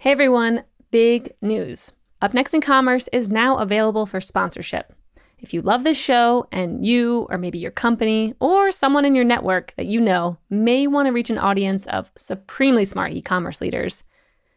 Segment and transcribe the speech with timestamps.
[0.00, 1.92] Hey everyone, big news.
[2.22, 4.94] Up Next in Commerce is now available for sponsorship.
[5.40, 9.26] If you love this show and you, or maybe your company, or someone in your
[9.26, 13.60] network that you know may want to reach an audience of supremely smart e commerce
[13.60, 14.02] leaders,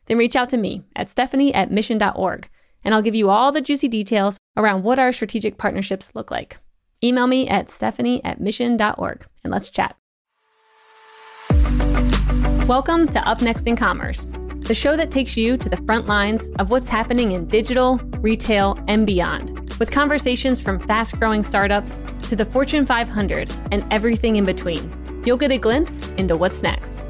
[0.06, 2.48] then reach out to me at stephanie at mission.org
[2.86, 6.58] and I'll give you all the juicy details around what our strategic partnerships look like.
[7.04, 9.98] Email me at stephanie at mission.org and let's chat.
[12.66, 14.32] Welcome to Up Next in Commerce
[14.64, 18.80] the show that takes you to the front lines of what's happening in digital, retail,
[18.88, 24.46] and beyond, with conversations from fast growing startups to the Fortune 500 and everything in
[24.46, 24.92] between.
[25.26, 27.06] You'll get a glimpse into what's next.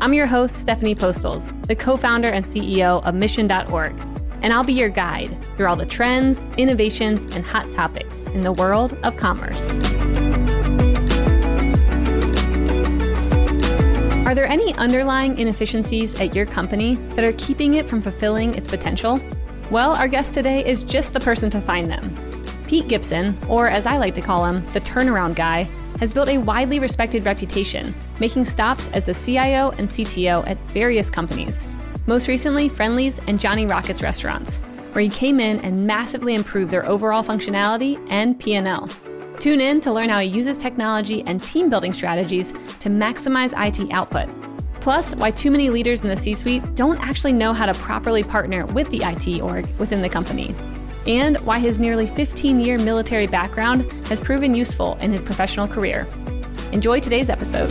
[0.00, 3.94] I'm your host, Stephanie Postles, the co founder and CEO of Mission.org,
[4.42, 8.52] and I'll be your guide through all the trends, innovations, and hot topics in the
[8.52, 9.74] world of commerce.
[14.28, 18.68] Are there any underlying inefficiencies at your company that are keeping it from fulfilling its
[18.68, 19.18] potential?
[19.70, 22.14] Well, our guest today is just the person to find them.
[22.66, 25.62] Pete Gibson, or as I like to call him, the turnaround guy,
[25.98, 31.08] has built a widely respected reputation, making stops as the CIO and CTO at various
[31.08, 31.66] companies.
[32.06, 34.58] Most recently, Friendly's and Johnny Rockets restaurants,
[34.92, 38.90] where he came in and massively improved their overall functionality and P&L.
[39.38, 42.50] Tune in to learn how he uses technology and team building strategies
[42.80, 44.28] to maximize IT output.
[44.80, 48.24] Plus, why too many leaders in the C suite don't actually know how to properly
[48.24, 50.54] partner with the IT org within the company.
[51.06, 56.08] And why his nearly 15 year military background has proven useful in his professional career.
[56.72, 57.70] Enjoy today's episode.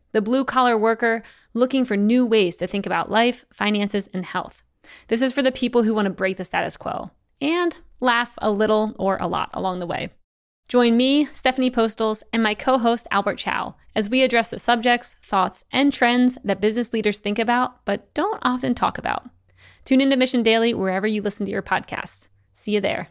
[0.11, 1.23] the blue collar worker
[1.53, 4.63] looking for new ways to think about life, finances, and health.
[5.07, 8.51] This is for the people who want to break the status quo and laugh a
[8.51, 10.09] little or a lot along the way.
[10.67, 15.15] Join me, Stephanie Postles, and my co host, Albert Chow, as we address the subjects,
[15.21, 19.29] thoughts, and trends that business leaders think about but don't often talk about.
[19.83, 22.29] Tune into Mission Daily wherever you listen to your podcasts.
[22.53, 23.09] See you there.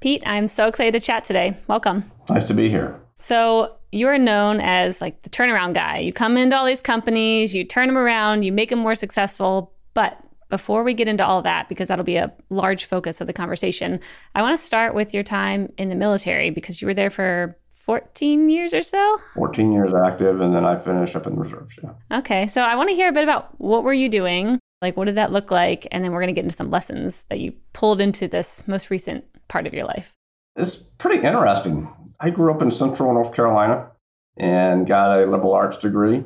[0.00, 1.56] Pete, I'm so excited to chat today.
[1.66, 2.10] Welcome.
[2.28, 3.00] Nice to be here.
[3.18, 5.98] So, you're known as like the turnaround guy.
[5.98, 9.72] You come into all these companies, you turn them around, you make them more successful.
[9.94, 10.18] But
[10.50, 14.00] before we get into all that, because that'll be a large focus of the conversation,
[14.34, 17.56] I want to start with your time in the military because you were there for
[17.70, 19.18] 14 years or so?
[19.34, 22.18] 14 years active and then i finished up in the reserves yeah.
[22.18, 24.58] Okay so i want to hear a bit about what were you doing?
[24.82, 25.88] Like what did that look like?
[25.90, 28.90] And then we're going to get into some lessons that you pulled into this most
[28.90, 30.12] recent part of your life
[30.58, 31.88] it's pretty interesting
[32.20, 33.90] I grew up in central North Carolina
[34.36, 36.24] and got a liberal arts degree.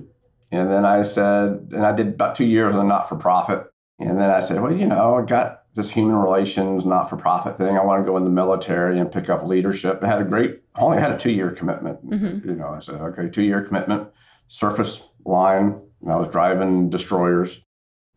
[0.51, 3.71] And then I said, and I did about two years in a not for profit.
[3.99, 7.57] And then I said, well, you know, I got this human relations not for profit
[7.57, 7.79] thing.
[7.79, 10.01] I want to go in the military and pick up leadership.
[10.03, 12.05] I had a great, I only had a two year commitment.
[12.07, 12.49] Mm-hmm.
[12.49, 14.09] You know, I said, okay, two year commitment,
[14.49, 15.81] surface line.
[16.03, 17.59] And I was driving destroyers.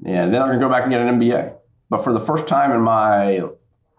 [0.06, 1.56] And then I'm going to go back and get an MBA.
[1.90, 3.48] But for the first time in my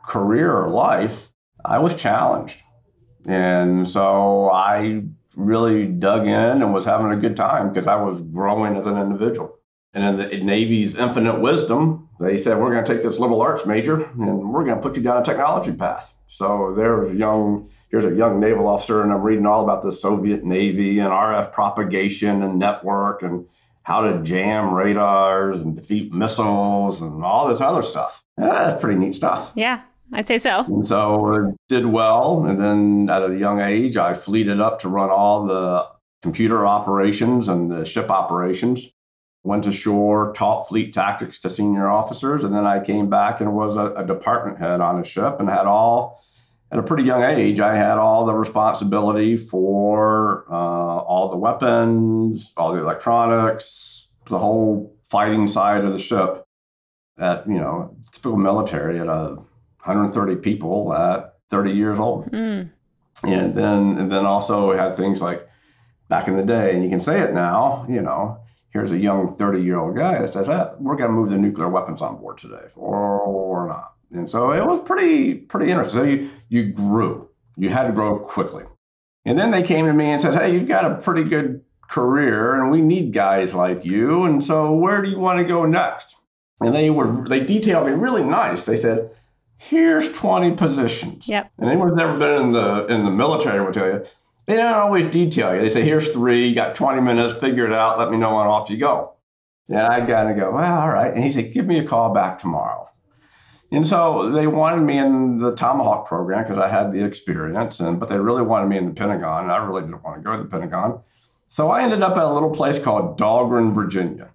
[0.07, 1.31] career or life,
[1.67, 2.57] I was challenged.
[3.27, 5.03] And so I
[5.35, 8.97] really dug in and was having a good time because I was growing as an
[8.97, 9.59] individual.
[9.93, 13.67] And in the Navy's infinite wisdom, they said, we're going to take this liberal arts
[13.67, 16.15] major and we're going to put you down a technology path.
[16.29, 19.93] So there's a young, here's a young naval officer, and I'm reading all about the
[19.93, 23.47] Soviet Navy and RF propagation and network and
[23.83, 28.25] how to jam radars and defeat missiles and all this other stuff.
[28.39, 29.53] Yeah, that's pretty neat stuff.
[29.55, 29.83] Yeah.
[30.13, 30.65] I'd say so.
[30.65, 32.47] And so I did well.
[32.47, 35.89] And then at a young age, I fleeted up to run all the
[36.23, 38.87] computer operations and the ship operations.
[39.43, 42.45] Went ashore, taught fleet tactics to senior officers.
[42.45, 45.49] And then I came back and was a, a department head on a ship and
[45.49, 46.25] had all,
[46.73, 52.53] at a pretty young age, I had all the responsibility for uh, all the weapons,
[52.57, 56.45] all the electronics, the whole fighting side of the ship
[57.19, 59.39] at, you know, typical military at a
[59.87, 62.31] 130 people at 30 years old.
[62.31, 62.71] Mm.
[63.23, 65.49] And then and then also had things like
[66.09, 68.39] back in the day, and you can say it now, you know,
[68.71, 71.39] here's a young 30 year old guy that says, ah, we're going to move the
[71.39, 73.93] nuclear weapons on board today, or, or not.
[74.13, 76.01] And so it was pretty, pretty interesting.
[76.01, 77.29] So you, you grew.
[77.57, 78.65] You had to grow quickly.
[79.25, 82.61] And then they came to me and said, hey, you've got a pretty good career
[82.61, 84.25] and we need guys like you.
[84.25, 86.15] And so where do you want to go next?
[86.61, 88.65] And they were they detailed me really nice.
[88.65, 89.11] They said,
[89.59, 91.27] here's 20 positions.
[91.29, 91.51] Yep.
[91.59, 94.05] And anyone who's never been in the in the military will tell you,
[94.47, 95.61] they don't always detail you.
[95.61, 98.47] They say, here's three, you got 20 minutes, figure it out, let me know when
[98.47, 99.15] off you go.
[99.69, 101.13] And I kind of go, well, all right.
[101.13, 102.89] And he said, give me a call back tomorrow.
[103.73, 107.99] And so they wanted me in the Tomahawk program because I had the experience, and
[107.99, 109.45] but they really wanted me in the Pentagon.
[109.45, 111.01] And I really didn't want to go to the Pentagon.
[111.49, 114.31] So I ended up at a little place called Dahlgren, Virginia,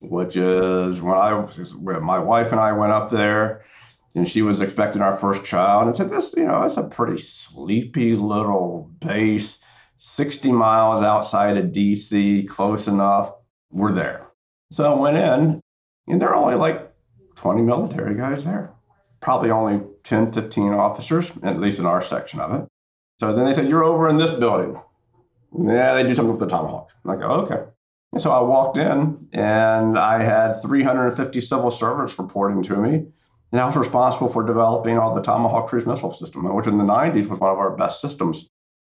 [0.00, 3.64] which is when I was where my wife and I went up there,
[4.14, 5.86] and she was expecting our first child.
[5.86, 9.58] And said, "This, you know, it's a pretty sleepy little base,
[9.98, 13.32] 60 miles outside of D.C., close enough.
[13.70, 14.26] We're there."
[14.70, 15.60] So I went in,
[16.06, 16.92] and there are only like
[17.36, 18.72] 20 military guys there,
[19.20, 22.68] probably only 10, 15 officers, at least in our section of it.
[23.20, 24.80] So then they said, "You're over in this building."
[25.56, 26.90] Yeah, they do something with the tomahawk.
[27.06, 27.62] I go, okay.
[28.12, 33.06] And so I walked in and I had 350 civil servants reporting to me.
[33.52, 36.84] And I was responsible for developing all the Tomahawk cruise missile system, which in the
[36.84, 38.48] 90s was one of our best systems.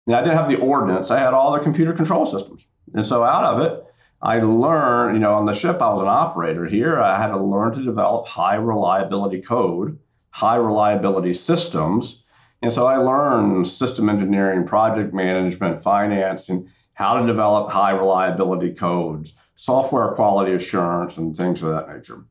[0.07, 2.65] And I didn't have the ordnance, I had all the computer control systems.
[2.94, 3.83] And so out of it,
[4.21, 7.00] I learned, you know, on the ship, I was an operator here.
[7.00, 10.00] I had to learn to develop high reliability code,
[10.31, 12.24] high reliability systems
[12.62, 18.74] and so I learned system engineering, project management, finance, and how to develop high reliability
[18.74, 22.25] codes, software quality assurance, and things of that nature.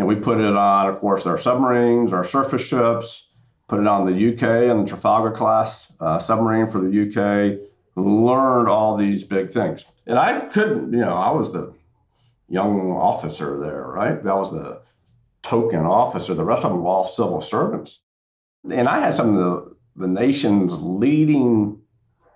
[0.00, 3.26] And we put it on, of course, our submarines, our surface ships,
[3.68, 7.60] put it on the UK and the Trafalgar class uh, submarine for the UK,
[7.96, 9.84] learned all these big things.
[10.06, 11.74] And I couldn't, you know, I was the
[12.48, 14.24] young officer there, right?
[14.24, 14.80] That was the
[15.42, 16.32] token officer.
[16.32, 17.98] The rest of them were all civil servants.
[18.70, 21.78] And I had some of the, the nation's leading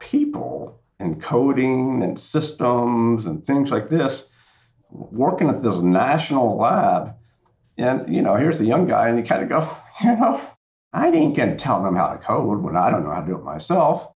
[0.01, 4.27] people in coding and systems and things like this
[4.91, 7.15] working at this national lab.
[7.77, 9.69] And, you know, here's the young guy, and you kind of go,
[10.03, 10.41] you know,
[10.93, 13.27] I ain't going to tell them how to code when I don't know how to
[13.27, 14.09] do it myself.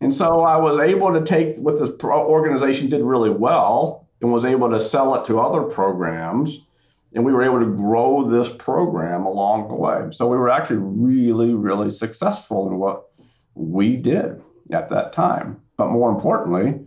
[0.00, 4.44] And so I was able to take what this organization did really well and was
[4.44, 6.60] able to sell it to other programs
[7.14, 10.08] and we were able to grow this program along the way.
[10.12, 13.04] So we were actually really, really successful in what
[13.54, 15.60] we did at that time.
[15.76, 16.86] But more importantly,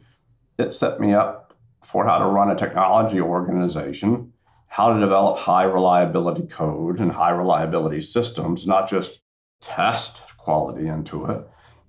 [0.57, 4.33] it set me up for how to run a technology organization,
[4.75, 9.22] how to develop high reliability code and high reliability systems, not just
[9.62, 11.48] test quality into it.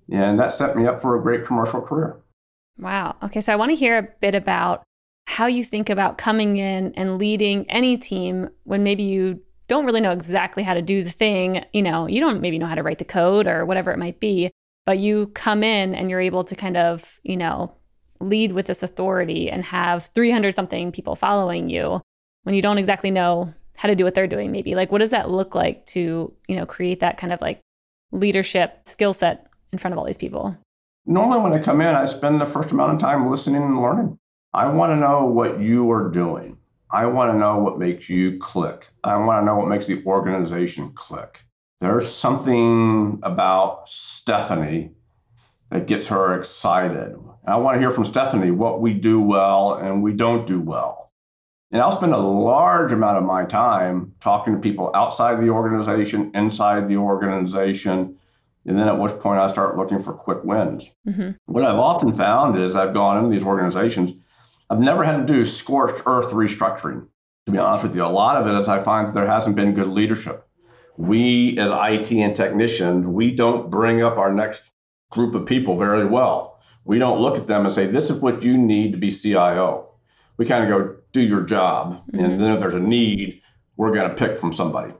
[0.09, 2.15] And that set me up for a great commercial career.
[2.79, 3.17] Wow.
[3.23, 3.41] Okay.
[3.41, 4.83] So I want to hear a bit about
[5.25, 9.99] how you think about coming in and leading any team when maybe you don't really
[9.99, 11.65] know exactly how to do the thing.
[11.73, 14.21] You know, you don't maybe know how to write the code or whatever it might
[14.21, 14.49] be,
[14.85, 17.75] but you come in and you're able to kind of, you know,
[18.21, 22.01] lead with this authority and have 300 something people following you
[22.47, 25.11] when you don't exactly know how to do what they're doing maybe like what does
[25.11, 27.59] that look like to you know create that kind of like
[28.11, 30.57] leadership skill set in front of all these people
[31.05, 34.17] normally when i come in i spend the first amount of time listening and learning
[34.57, 36.57] I want to know what you are doing.
[36.89, 38.87] I want to know what makes you click.
[39.03, 41.41] I want to know what makes the organization click.
[41.79, 44.93] There's something about Stephanie
[45.69, 47.15] that gets her excited.
[47.45, 51.06] I want to hear from Stephanie what we do well and we don't do well.
[51.71, 56.31] And I'll spend a large amount of my time talking to people outside the organization,
[56.33, 58.17] inside the organization,
[58.65, 60.89] and then at which point I start looking for quick wins.
[61.07, 61.31] Mm-hmm.
[61.45, 64.13] What I've often found is I've gone into these organizations
[64.69, 67.07] I've never had to do scorched earth restructuring.
[67.45, 69.55] To be honest with you, a lot of it is I find that there hasn't
[69.55, 70.45] been good leadership.
[70.97, 74.69] We, as IT and technicians, we don't bring up our next
[75.11, 76.59] group of people very well.
[76.83, 79.89] We don't look at them and say, this is what you need to be CIO.
[80.37, 82.05] We kind of go, do your job.
[82.07, 82.19] Mm-hmm.
[82.19, 83.41] And then if there's a need,
[83.75, 84.93] we're going to pick from somebody.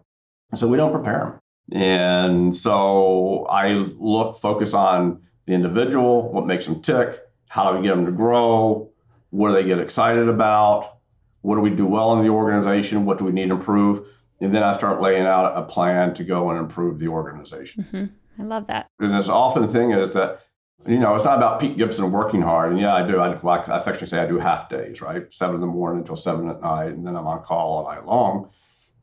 [0.56, 1.82] So we don't prepare them.
[1.82, 7.84] And so I look, focus on the individual, what makes them tick, how do we
[7.84, 8.90] get them to grow,
[9.32, 10.98] what do they get excited about?
[11.42, 13.06] What do we do well in the organization?
[13.06, 14.08] What do we need to improve?
[14.40, 17.86] And then I start laying out a plan to go and improve the organization.
[17.92, 18.42] Mm-hmm.
[18.42, 18.88] I love that.
[19.00, 20.42] And as often the thing is that,
[20.86, 22.72] you know, it's not about Pete Gibson working hard.
[22.72, 23.20] And yeah, I do.
[23.20, 25.32] I, I affectionately say I do half days, right?
[25.34, 28.06] Seven in the morning until seven at night, and then I'm on call all night
[28.06, 28.52] long.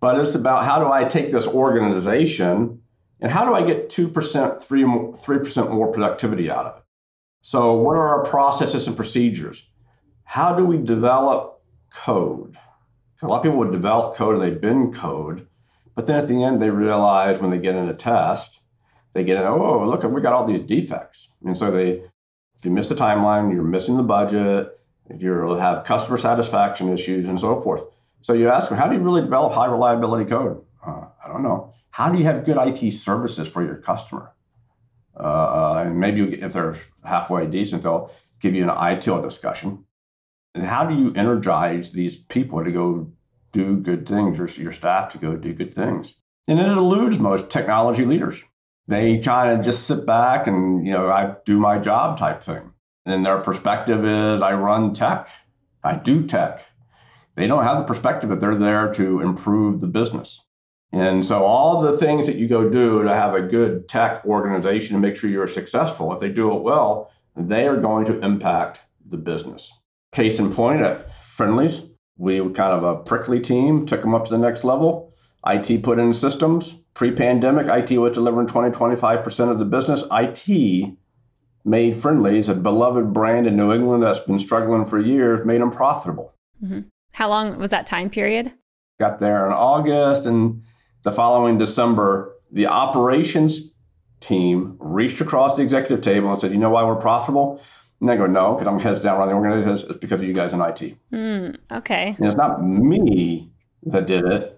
[0.01, 2.83] But it's about how do I take this organization
[3.21, 6.83] and how do I get 2%, 3, 3% more productivity out of it?
[7.43, 9.63] So, what are our processes and procedures?
[10.25, 11.63] how do we develop
[11.93, 12.59] code.
[13.23, 15.47] A lot of people would develop code and they bend code,
[15.95, 18.59] but then at the end they realize when they get in a test,
[19.15, 21.29] they get, oh, look, we got all these defects.
[21.45, 22.03] And so they,
[22.59, 24.79] if you miss the timeline, you're missing the budget,
[25.19, 27.85] you'll have customer satisfaction issues and so forth.
[28.21, 30.63] So you ask them, how do you really develop high reliability code?
[30.85, 31.73] Uh, I don't know.
[31.91, 34.33] How do you have good IT services for your customer?
[35.19, 39.85] Uh, and maybe if they're halfway decent, they'll give you an ITIL discussion.
[40.55, 43.13] And how do you energize these people to go
[43.53, 46.15] do good things, or your staff to go do good things?
[46.49, 48.43] And it eludes most technology leaders.
[48.87, 52.73] They kind of just sit back and, you know, I do my job type thing.
[53.07, 55.29] And their perspective is I run tech,
[55.83, 56.63] I do tech.
[57.35, 60.41] They don't have the perspective that they're there to improve the business.
[60.93, 64.95] And so all the things that you go do to have a good tech organization
[64.95, 68.79] and make sure you're successful, if they do it well, they are going to impact
[69.11, 69.73] the business.
[70.13, 71.83] Case in point at Friendly's,
[72.17, 75.13] we were kind of a prickly team, took them up to the next level.
[75.45, 76.75] IT put in systems.
[76.95, 80.05] Pre-pandemic, IT was delivering 20, 25% of the business.
[80.11, 80.97] IT
[81.65, 85.71] made Friendly's, a beloved brand in New England that's been struggling for years, made them
[85.71, 86.33] profitable.
[86.63, 86.81] Mm-hmm.
[87.13, 88.53] How long was that time period?
[89.01, 90.63] Got there in August, and
[91.03, 93.61] the following December, the operations
[94.21, 97.61] team reached across the executive table and said, "You know why we're profitable?"
[98.01, 99.91] And I go, "No, because I'm heads down running the organization.
[99.91, 102.15] It's because of you guys in IT." Mm, okay.
[102.19, 103.51] And it's not me
[103.87, 104.54] that did it,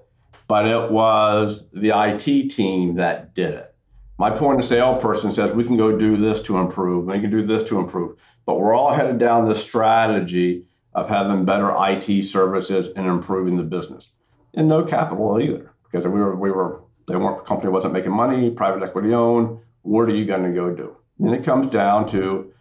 [0.48, 3.74] but it was the IT team that did it.
[4.18, 7.30] My point of sale person says we can go do this to improve, we can
[7.30, 12.24] do this to improve, but we're all headed down this strategy of having better IT
[12.24, 14.10] services and improving the business.
[14.54, 18.12] And no capital either, because we were we were they weren't the company wasn't making
[18.12, 19.58] money, private equity owned.
[19.82, 20.96] What are you going to go do?
[21.20, 22.52] And it comes down to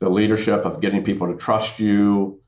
[0.00, 2.40] the leadership of getting people to trust you,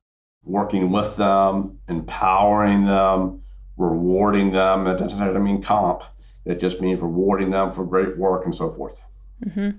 [0.43, 3.43] working with them, empowering them,
[3.76, 4.87] rewarding them.
[4.87, 6.02] It doesn't mean comp.
[6.45, 9.00] It just means rewarding them for great work and so forth.
[9.45, 9.71] Mm-hmm.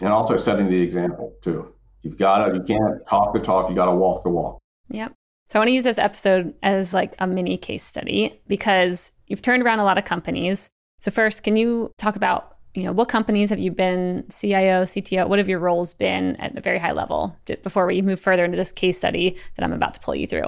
[0.00, 1.72] And also setting the example too.
[2.02, 4.58] You've got to, you can't talk the talk, you got to walk the walk.
[4.90, 5.12] Yep.
[5.48, 9.42] So I want to use this episode as like a mini case study because you've
[9.42, 10.70] turned around a lot of companies.
[10.98, 15.28] So first, can you talk about, you know, what companies have you been CIO, CTO?
[15.28, 18.56] What have your roles been at a very high level before we move further into
[18.56, 20.46] this case study that I'm about to pull you through?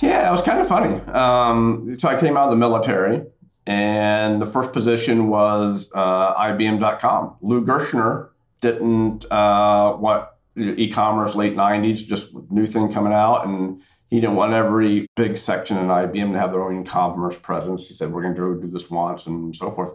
[0.00, 0.94] Yeah, it was kind of funny.
[1.12, 3.22] Um, so I came out of the military
[3.66, 7.36] and the first position was uh, IBM.com.
[7.42, 8.28] Lou Gerstner
[8.60, 13.80] didn't uh, want e-commerce late 90s, just new thing coming out, and
[14.10, 17.88] he didn't want every big section in IBM to have their own e-commerce presence.
[17.88, 19.94] He said, we're going to do this once and so forth.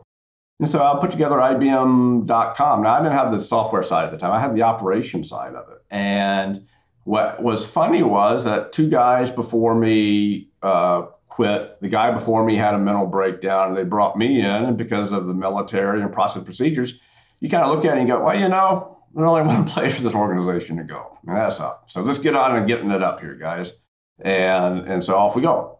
[0.59, 2.81] And so I put together IBM.com.
[2.81, 4.31] Now, I didn't have the software side at the time.
[4.31, 5.83] I had the operation side of it.
[5.91, 6.65] And
[7.07, 11.79] what was funny was that two guys before me uh, quit.
[11.79, 14.45] The guy before me had a mental breakdown, and they brought me in.
[14.45, 16.99] And because of the military and process procedures,
[17.39, 19.95] you kind of look at it and go, well, you know, there's only one place
[19.95, 21.89] for this organization to go, and that's up.
[21.89, 23.71] So let's get on and getting it up here, guys.
[24.19, 25.79] And and so off we go.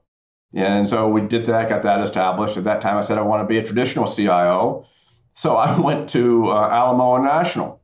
[0.54, 2.56] And so we did that, got that established.
[2.56, 4.86] At that time, I said I want to be a traditional CIO.
[5.34, 7.82] So I went to uh, Alamo National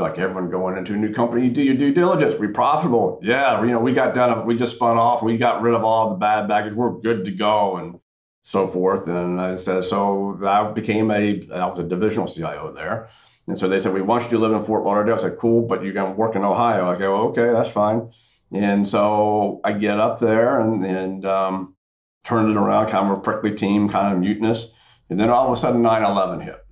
[0.00, 3.20] like everyone going into a new company, you do your due diligence, be profitable.
[3.22, 6.10] Yeah, you know, we got done, we just spun off, we got rid of all
[6.10, 8.00] the bad baggage, we're good to go, and
[8.46, 9.08] so forth.
[9.08, 13.10] And I said, so I became a, I was a divisional CIO there.
[13.48, 15.16] And so they said, we want you to live in Fort Lauderdale.
[15.16, 16.88] I said, cool, but you're going to work in Ohio.
[16.88, 18.12] I go, okay, that's fine.
[18.52, 21.74] And so I get up there and, and um,
[22.22, 24.66] turned it around, kind of a prickly team, kind of mutinous.
[25.10, 26.64] And then all of a sudden 9 11 hit.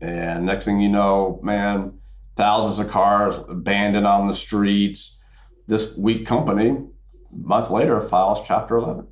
[0.00, 1.99] And next thing you know, man,
[2.40, 5.18] thousands of cars abandoned on the streets.
[5.66, 6.86] This weak company, a
[7.32, 9.06] month later, files Chapter 11.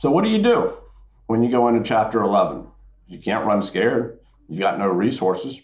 [0.00, 0.72] So, what do you do
[1.26, 2.66] when you go into Chapter 11?
[3.06, 4.18] You can't run scared.
[4.48, 5.60] You've got no resources.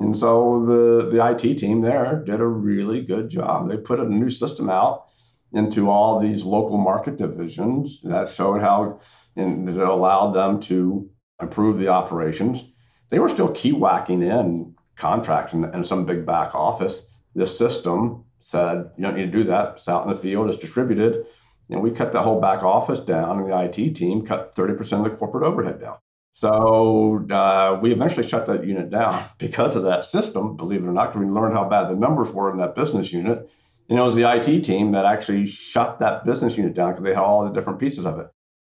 [0.00, 3.68] And so the, the IT team there did a really good job.
[3.68, 5.04] They put a new system out
[5.52, 9.00] into all these local market divisions that showed how
[9.36, 11.10] and it allowed them to
[11.42, 12.64] improve the operations.
[13.10, 17.02] They were still key whacking in contracts and, and some big back office.
[17.34, 19.74] This system said, you don't need to do that.
[19.76, 21.26] It's out in the field, it's distributed.
[21.70, 25.04] And we cut the whole back office down, and the IT team cut 30% of
[25.04, 25.98] the corporate overhead down.
[26.32, 30.92] So uh, we eventually shut that unit down because of that system, believe it or
[30.92, 33.48] not, because we learned how bad the numbers were in that business unit.
[33.88, 37.14] And it was the IT team that actually shut that business unit down because they
[37.14, 38.28] had all the different pieces of it.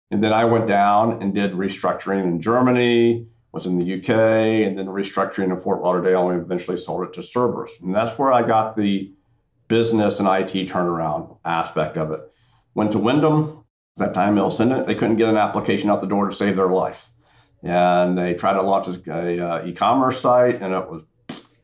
[0.10, 4.78] And then I went down and did restructuring in Germany, was in the UK, and
[4.78, 7.72] then restructuring in Fort Lauderdale, and eventually sold it to Cerberus.
[7.82, 9.14] And that's where I got the
[9.68, 12.22] business and IT turnaround aspect of it.
[12.76, 13.64] Went to Wyndham.
[13.98, 16.70] that time ill sending they couldn't get an application out the door to save their
[16.70, 17.06] life.
[17.62, 21.04] And they tried to launch a, uh, e-commerce site, and it was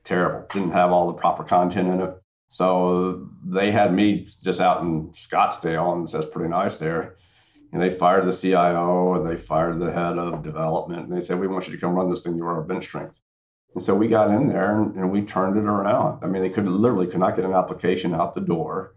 [0.04, 0.46] terrible.
[0.54, 2.14] Didn't have all the proper content in it.
[2.50, 7.18] So they had me just out in Scottsdale, and that's pretty nice there.
[7.74, 11.08] And they fired the CIO and they fired the head of development.
[11.08, 12.36] And they said, We want you to come run this thing.
[12.36, 13.20] You're our bench strength.
[13.76, 16.24] And so we got in there and, and we turned it around.
[16.24, 18.96] I mean, they could literally could not get an application out the door.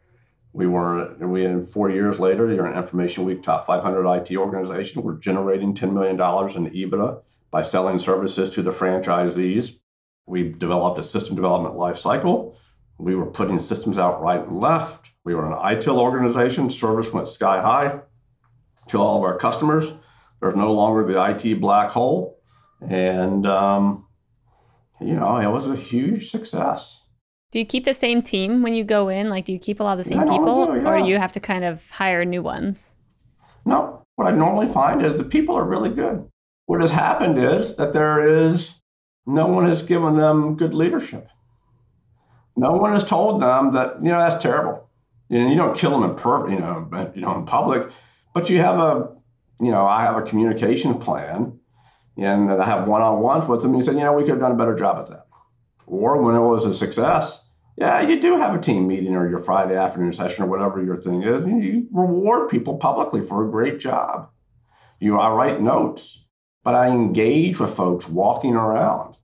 [0.53, 5.03] We were we in four years later, you're an Information Week top 500 IT organization.
[5.03, 9.77] We're generating $10 million in EBITDA by selling services to the franchisees.
[10.27, 12.57] We developed a system development life cycle.
[12.99, 15.11] We were putting systems out right and left.
[15.25, 16.71] We were an ITIL organization.
[16.71, 18.01] Service went sky high
[18.91, 19.93] to all of our customers.
[20.41, 22.39] There's no longer the IT black hole.
[22.81, 24.07] And, um,
[25.01, 27.01] you know, it was a huge success.
[27.51, 29.29] Do you keep the same team when you go in?
[29.29, 30.89] Like, do you keep a lot of the same people, do, yeah.
[30.89, 32.95] or do you have to kind of hire new ones?
[33.65, 34.03] No.
[34.17, 36.29] What I normally find is the people are really good.
[36.67, 38.71] What has happened is that there is
[39.27, 41.29] no one has given them good leadership.
[42.57, 44.89] No one has told them that you know that's terrible.
[45.29, 47.91] You know, you don't kill them in per, you know, but you know, in public
[48.35, 49.17] but you have a,
[49.61, 51.59] you know, I have a communication plan
[52.17, 53.73] and I have one on ones with them.
[53.73, 55.27] And You said, you know, we could have done a better job at that.
[55.87, 57.43] Or when it was a success,
[57.77, 61.01] yeah, you do have a team meeting or your Friday afternoon session or whatever your
[61.01, 61.47] thing is.
[61.47, 64.29] You reward people publicly for a great job.
[65.01, 66.23] You, I write notes,
[66.63, 69.17] but I engage with folks walking around.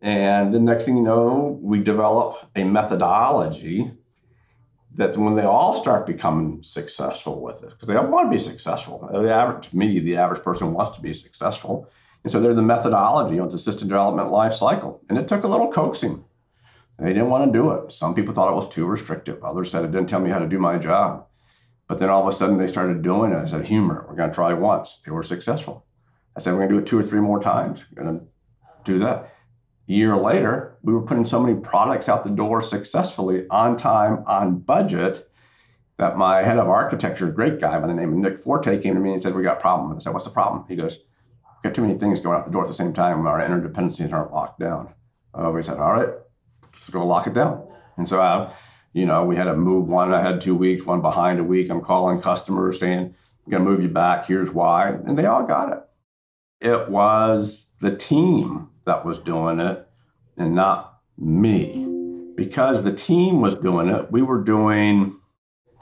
[0.00, 3.92] And the next thing you know, we develop a methodology
[4.94, 8.42] that when they all start becoming successful with it, because they all want to be
[8.42, 9.08] successful.
[9.12, 11.88] The average, to me, the average person wants to be successful.
[12.22, 15.02] And so they're the methodology on the system development life cycle.
[15.08, 16.24] And it took a little coaxing.
[16.98, 17.90] They didn't want to do it.
[17.90, 19.42] Some people thought it was too restrictive.
[19.42, 21.26] Others said it didn't tell me how to do my job.
[21.88, 23.36] But then all of a sudden they started doing it.
[23.36, 25.00] I said, humor, we're going to try once.
[25.04, 25.84] They were successful.
[26.36, 27.84] I said, we're going to do it two or three more times.
[27.94, 28.26] We're going to
[28.84, 29.34] do that
[29.88, 34.22] A year later, we were putting so many products out the door successfully on time,
[34.26, 35.30] on budget,
[35.96, 38.94] that my head of architecture, a great guy by the name of Nick Forte, came
[38.94, 39.96] to me and said, We got a problem.
[39.96, 40.66] I said, What's the problem?
[40.68, 43.26] He goes, We got too many things going out the door at the same time.
[43.26, 44.92] Our interdependencies aren't locked down.
[45.32, 46.10] Uh, we said, All right,
[46.62, 47.66] let's go lock it down.
[47.96, 48.52] And so, uh,
[48.92, 51.70] you know, we had to move one ahead two weeks, one behind a week.
[51.70, 53.14] I'm calling customers saying,
[53.46, 54.26] I'm going to move you back.
[54.26, 54.90] Here's why.
[54.90, 55.78] And they all got it.
[56.60, 59.83] It was the team that was doing it
[60.36, 61.86] and not me.
[62.36, 65.18] Because the team was doing it, we were doing,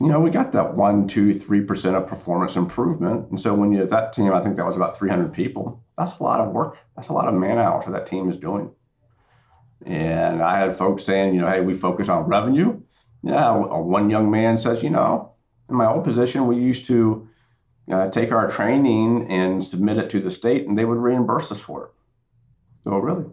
[0.01, 3.31] you know, we got that one, two, three percent of performance improvement.
[3.31, 5.83] And so when you that team, I think that was about 300 people.
[5.97, 6.77] That's a lot of work.
[6.97, 8.71] That's a lot of man hours that team is doing.
[9.85, 12.81] And I had folks saying, you know, hey, we focus on revenue.
[13.23, 15.33] Yeah, one young man says, you know,
[15.69, 17.29] in my old position, we used to
[17.91, 21.61] uh, take our training and submit it to the state, and they would reimburse us
[21.61, 21.91] for it.
[22.87, 23.25] Oh, really?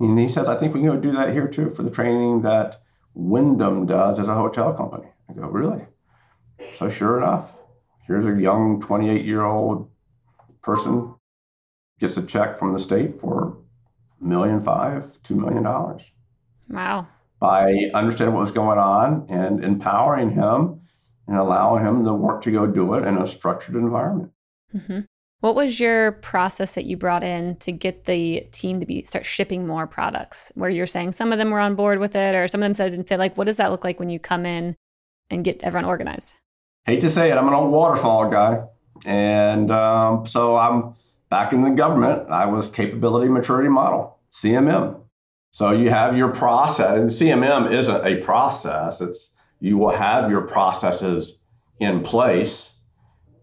[0.00, 2.42] And he says, I think we can go do that here too for the training
[2.42, 2.82] that
[3.14, 5.08] Wyndham does as a hotel company.
[5.28, 5.84] I go, really?
[6.78, 7.52] So sure enough,
[8.06, 9.90] here's a young 28 year old
[10.62, 11.14] person
[12.00, 13.56] gets a check from the state for
[14.20, 16.02] a million five, two million dollars.
[16.68, 17.06] Wow.
[17.38, 20.80] By understanding what was going on and empowering him
[21.26, 24.32] and allowing him the work to go do it in a structured environment.
[24.74, 25.00] Mm-hmm.
[25.44, 29.26] What was your process that you brought in to get the team to be start
[29.26, 30.50] shipping more products?
[30.54, 32.72] Where you're saying some of them were on board with it, or some of them
[32.72, 33.18] said it didn't fit.
[33.18, 34.74] Like, what does that look like when you come in
[35.28, 36.32] and get everyone organized?
[36.86, 38.64] Hate to say it, I'm an old waterfall guy,
[39.04, 40.94] and um, so I'm
[41.28, 42.30] back in the government.
[42.30, 44.98] I was capability maturity model (CMM).
[45.52, 49.02] So you have your process, and CMM isn't a process.
[49.02, 49.28] It's
[49.60, 51.36] you will have your processes
[51.80, 52.70] in place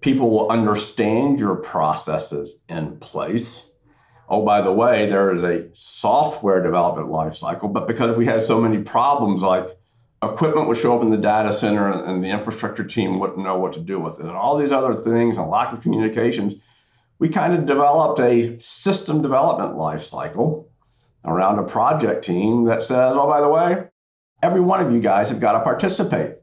[0.02, 3.64] people will understand your processes in place.
[4.28, 8.60] Oh, by the way, there is a software development lifecycle, but because we had so
[8.60, 9.78] many problems, like
[10.24, 13.74] equipment would show up in the data center and the infrastructure team wouldn't know what
[13.74, 16.54] to do with it, and all these other things, and lack of communications,
[17.20, 20.66] we kind of developed a system development lifecycle
[21.24, 23.84] around a project team that says, oh, by the way,
[24.42, 26.36] every one of you guys have got to participate.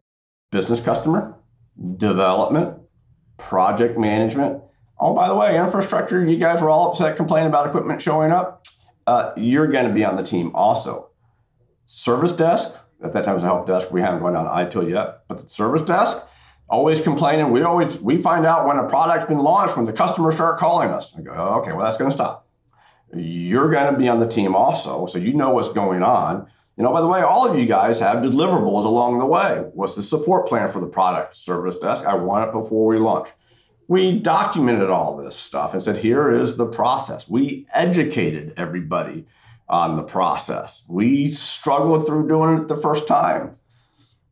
[0.52, 1.34] Business customer,
[1.96, 2.77] development,
[3.38, 4.62] project management.
[5.00, 8.66] Oh, by the way, infrastructure, you guys were all upset complaining about equipment showing up.
[9.06, 11.08] Uh, you're going to be on the team also.
[11.86, 13.90] Service desk, at that time it was a help desk.
[13.90, 16.18] We haven't gone down ITIL yet, but the service desk,
[16.68, 17.50] always complaining.
[17.50, 20.90] We always we find out when a product's been launched when the customers start calling
[20.90, 21.14] us.
[21.16, 22.46] I go, okay, well that's going to stop.
[23.14, 26.48] You're going to be on the team also, so you know what's going on.
[26.78, 29.64] You know, by the way, all of you guys have deliverables along the way.
[29.74, 31.34] What's the support plan for the product?
[31.34, 32.04] Service desk.
[32.04, 33.28] I want it before we launch.
[33.88, 37.28] we documented all this stuff and said, here is the process.
[37.28, 39.26] We educated everybody
[39.66, 40.82] on the process.
[40.86, 43.56] We struggled through doing it the first time.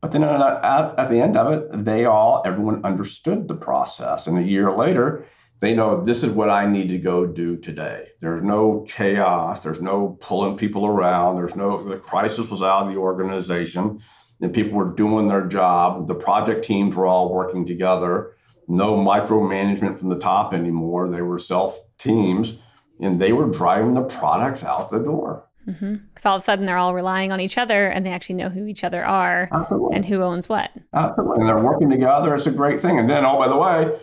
[0.03, 4.27] But then at, at the end of it, they all, everyone understood the process.
[4.27, 5.25] And a year later,
[5.61, 8.09] they know this is what I need to go do today.
[8.21, 9.61] There's no chaos.
[9.61, 11.37] There's no pulling people around.
[11.37, 14.01] There's no, the crisis was out of the organization
[14.41, 16.07] and people were doing their job.
[16.07, 18.35] The project teams were all working together.
[18.69, 21.09] No micromanagement from the top anymore.
[21.09, 22.55] They were self teams
[23.01, 25.45] and they were driving the products out the door.
[25.65, 26.29] Because mm-hmm.
[26.29, 28.67] all of a sudden they're all relying on each other and they actually know who
[28.67, 29.97] each other are Absolutely.
[29.97, 30.71] and who owns what.
[30.95, 31.41] Absolutely.
[31.41, 32.35] And they're working together.
[32.35, 32.99] It's a great thing.
[32.99, 33.99] And then, oh, by the way,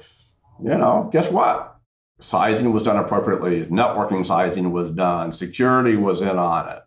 [0.64, 1.78] you know, guess what?
[2.22, 3.66] Sizing was done appropriately.
[3.66, 5.34] Networking sizing was done.
[5.34, 6.84] Security was in on it.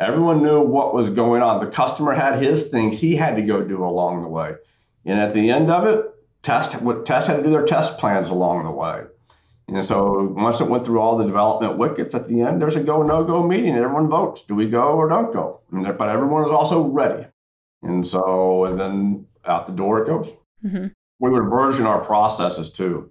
[0.00, 1.60] Everyone knew what was going on.
[1.64, 4.54] The customer had his things he had to go do along the way.
[5.04, 6.06] And at the end of it,
[6.42, 9.04] test what test had to do their test plans along the way.
[9.68, 12.82] And so once it went through all the development wickets, at the end there's a
[12.82, 15.60] go no go meeting, and everyone votes: do we go or don't go?
[15.70, 17.26] And, but everyone is also ready.
[17.82, 20.28] And so and then out the door it goes.
[20.64, 20.86] Mm-hmm.
[21.20, 23.10] We would version our processes too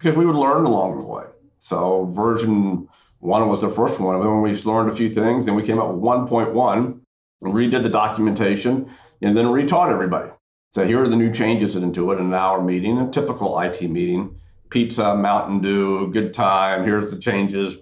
[0.00, 1.24] because we would learn along the way.
[1.58, 4.16] So version one was the first one.
[4.16, 7.00] And then we learned a few things, and we came up with 1.1
[7.42, 8.90] and redid the documentation
[9.22, 10.30] and then retaught everybody.
[10.72, 13.82] So here are the new changes into it in an hour meeting, a typical IT
[13.82, 14.36] meeting.
[14.70, 16.84] Pizza, Mountain Dew, good time.
[16.84, 17.76] Here's the changes.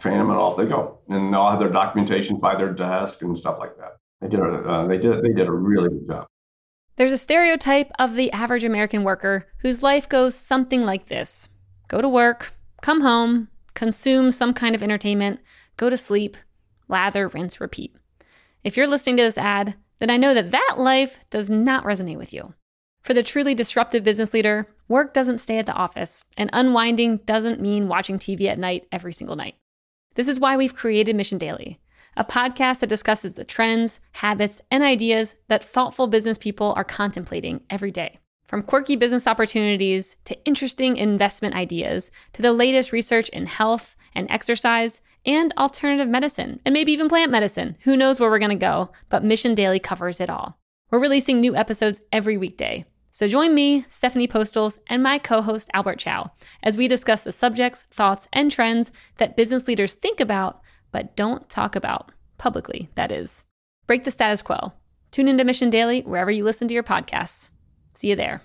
[0.00, 0.98] Train them and off they go.
[1.08, 3.98] And they'll have their documentation by their desk and stuff like that.
[4.22, 6.26] They did a, uh, they did they did a really good job.
[6.96, 11.48] There's a stereotype of the average American worker whose life goes something like this
[11.88, 12.52] go to work,
[12.82, 15.40] come home, consume some kind of entertainment,
[15.76, 16.36] go to sleep,
[16.88, 17.94] lather, rinse, repeat.
[18.64, 22.18] If you're listening to this ad, then I know that that life does not resonate
[22.18, 22.54] with you.
[23.02, 27.60] For the truly disruptive business leader, work doesn't stay at the office, and unwinding doesn't
[27.60, 29.56] mean watching TV at night every single night.
[30.14, 31.80] This is why we've created Mission Daily
[32.16, 37.62] a podcast that discusses the trends, habits, and ideas that thoughtful business people are contemplating
[37.70, 38.18] every day.
[38.44, 44.30] From quirky business opportunities to interesting investment ideas to the latest research in health and
[44.30, 47.76] exercise and alternative medicine, and maybe even plant medicine.
[47.84, 50.58] Who knows where we're going to go, but Mission Daily covers it all.
[50.90, 52.84] We're releasing new episodes every weekday.
[53.10, 56.30] So join me, Stephanie Postles, and my co host Albert Chow
[56.62, 60.60] as we discuss the subjects, thoughts, and trends that business leaders think about
[60.92, 63.44] but don't talk about publicly, that is.
[63.86, 64.72] Break the status quo.
[65.10, 67.50] Tune into Mission Daily wherever you listen to your podcasts.
[67.94, 68.42] See you there.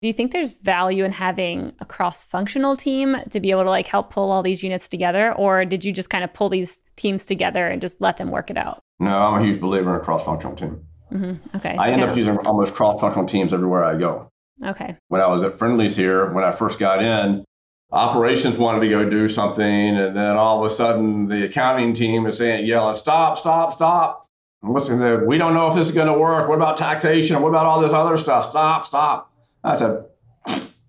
[0.00, 3.86] Do you think there's value in having a cross-functional team to be able to like
[3.86, 7.24] help pull all these units together or did you just kind of pull these teams
[7.24, 8.80] together and just let them work it out?
[8.98, 10.84] No, I'm a huge believer in a cross-functional team.
[11.12, 11.56] Mm-hmm.
[11.56, 11.76] Okay.
[11.78, 12.18] I end up of...
[12.18, 14.28] using almost cross-functional teams everywhere I go.
[14.64, 14.96] Okay.
[15.08, 17.44] When I was at Friendly's here, when I first got in,
[17.92, 22.26] operations wanted to go do something, and then all of a sudden the accounting team
[22.26, 24.28] is saying, yelling, stop, stop, stop.
[24.62, 25.24] There?
[25.24, 26.48] We don't know if this is going to work.
[26.48, 27.42] What about taxation?
[27.42, 28.48] What about all this other stuff?
[28.48, 29.32] Stop, stop.
[29.64, 30.04] I said,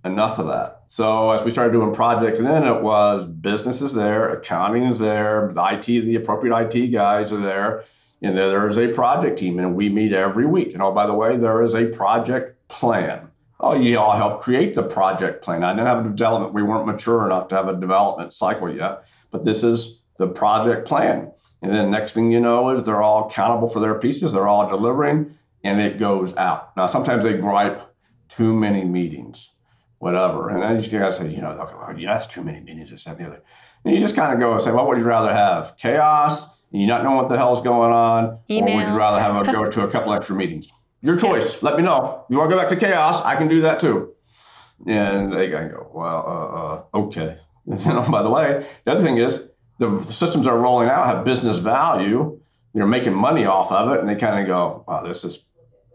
[0.06, 0.84] enough of that.
[0.90, 5.00] So as we started doing projects, and then it was business is there, accounting is
[5.00, 7.84] there, the IT, the appropriate IT guys are there,
[8.22, 10.74] and there is a project team, and we meet every week.
[10.74, 13.28] And oh, by the way, there is a project plan
[13.64, 15.64] oh, you all helped create the project plan.
[15.64, 16.54] I didn't have a development.
[16.54, 20.86] We weren't mature enough to have a development cycle yet, but this is the project
[20.86, 21.32] plan.
[21.62, 24.34] And then next thing you know is they're all accountable for their pieces.
[24.34, 26.76] They're all delivering, and it goes out.
[26.76, 27.82] Now sometimes they gripe
[28.28, 29.50] too many meetings,
[30.00, 32.92] whatever, and then you gotta say, you know, okay, well, yeah, that's too many meetings.
[32.92, 33.42] This that the other.
[33.86, 35.78] And you just kind of go and say, well, what would you rather have?
[35.78, 38.62] Chaos, and you not know what the hell's going on, Emails.
[38.62, 40.68] or would you rather have a go to a couple extra meetings?
[41.04, 41.62] Your choice.
[41.62, 42.26] Let me know.
[42.30, 43.22] You want to go back to chaos?
[43.24, 44.14] I can do that too.
[44.88, 47.38] And they go, well, uh, uh, okay.
[47.66, 49.42] And oh, by the way, the other thing is
[49.80, 52.40] the systems are rolling out have business value.
[52.74, 55.38] You're making money off of it, and they kind of go, wow, this is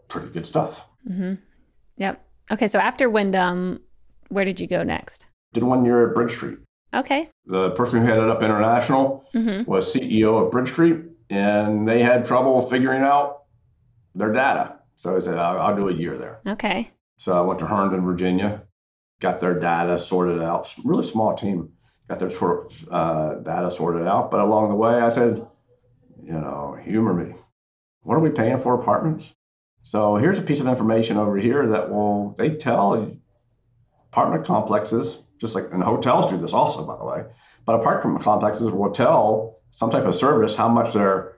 [0.08, 0.80] pretty good stuff.
[1.06, 1.34] Mm-hmm.
[1.98, 2.24] Yep.
[2.52, 3.80] Okay, so after Wyndham,
[4.28, 5.26] where did you go next?
[5.52, 6.58] Did one year at Bridge Street.
[6.94, 7.28] Okay.
[7.46, 9.70] The person who headed up international mm-hmm.
[9.70, 13.42] was CEO of Bridge Street, and they had trouble figuring out
[14.14, 14.77] their data.
[14.98, 16.40] So I said, I'll, I'll do a year there.
[16.46, 16.90] Okay.
[17.18, 18.64] So I went to Herndon, Virginia,
[19.20, 20.72] got their data sorted out.
[20.84, 21.70] Really small team,
[22.08, 24.30] got their short, uh, data sorted out.
[24.30, 25.46] But along the way, I said,
[26.22, 27.34] you know, humor me.
[28.02, 29.32] What are we paying for apartments?
[29.82, 33.16] So here's a piece of information over here that will they tell
[34.12, 37.24] apartment complexes, just like and hotels do this also, by the way.
[37.64, 41.37] But apartment complexes will tell some type of service how much they're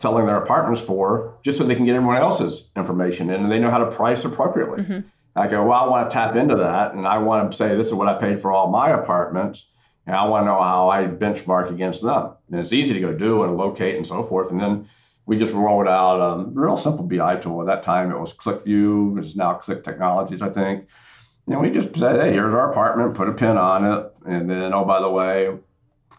[0.00, 3.58] selling their apartments for just so they can get everyone else's information in and they
[3.58, 4.82] know how to price appropriately.
[4.82, 5.08] Mm-hmm.
[5.36, 7.88] I go, well, I want to tap into that, and I want to say this
[7.88, 9.66] is what I paid for all my apartments,
[10.06, 12.32] and I want to know how I benchmark against them.
[12.50, 14.50] And it's easy to go do and locate and so forth.
[14.50, 14.88] And then
[15.26, 17.60] we just rolled out a real simple BI tool.
[17.60, 19.18] At that time, it was QlikView.
[19.18, 20.86] It's now Qlik Technologies, I think.
[21.46, 24.72] And we just said, hey, here's our apartment, put a pin on it, and then,
[24.72, 25.54] oh, by the way,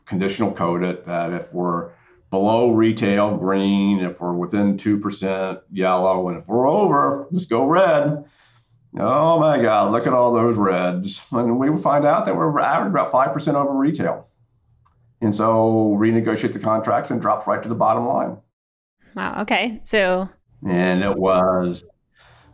[0.05, 1.89] conditional code it that if we're
[2.29, 8.25] below retail green, if we're within 2% yellow, and if we're over, let's go red.
[8.99, 11.21] Oh my God, look at all those reds.
[11.31, 14.27] And we will find out that we're average about 5% over retail.
[15.21, 18.37] And so renegotiate the contracts and drops right to the bottom line.
[19.15, 19.41] Wow.
[19.41, 19.81] Okay.
[19.83, 20.29] So,
[20.67, 21.83] and it was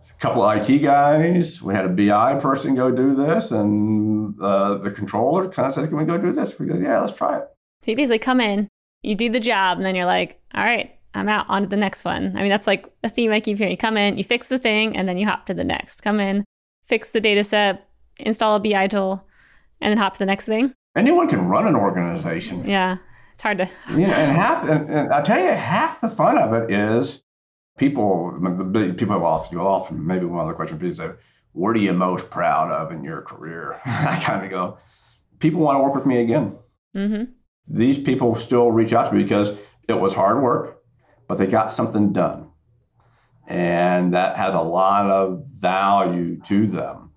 [0.10, 1.62] a couple of IT guys.
[1.62, 5.90] We had a BI person go do this, and uh, the controller kind of said,
[5.90, 6.58] Can we go do this?
[6.58, 7.48] We go, Yeah, let's try it.
[7.84, 8.70] So you basically come in,
[9.04, 11.78] you do the job, and then you're like, All right, I'm out on to the
[11.78, 12.36] next one.
[12.36, 13.72] I mean, that's like a theme I keep hearing.
[13.72, 16.02] You come in, you fix the thing, and then you hop to the next.
[16.02, 16.44] Come in,
[16.88, 17.88] fix the data set,
[18.18, 19.26] install a BI tool,
[19.82, 20.74] and then hop to the next thing.
[20.96, 22.68] Anyone can run an organization.
[22.68, 22.98] Yeah,
[23.34, 23.70] it's hard to.
[23.90, 27.22] you know, and half, and, and I tell you, half the fun of it is
[27.78, 28.32] people.
[28.72, 29.92] People have often go off.
[29.92, 31.12] And maybe one other question people say,
[31.52, 34.78] "What are you most proud of in your career?" I kind of go,
[35.40, 36.56] "People want to work with me again."
[36.96, 37.32] Mm-hmm.
[37.68, 39.52] These people still reach out to me because
[39.88, 40.84] it was hard work
[41.28, 42.50] but they got something done.
[43.48, 47.12] And that has a lot of value to them.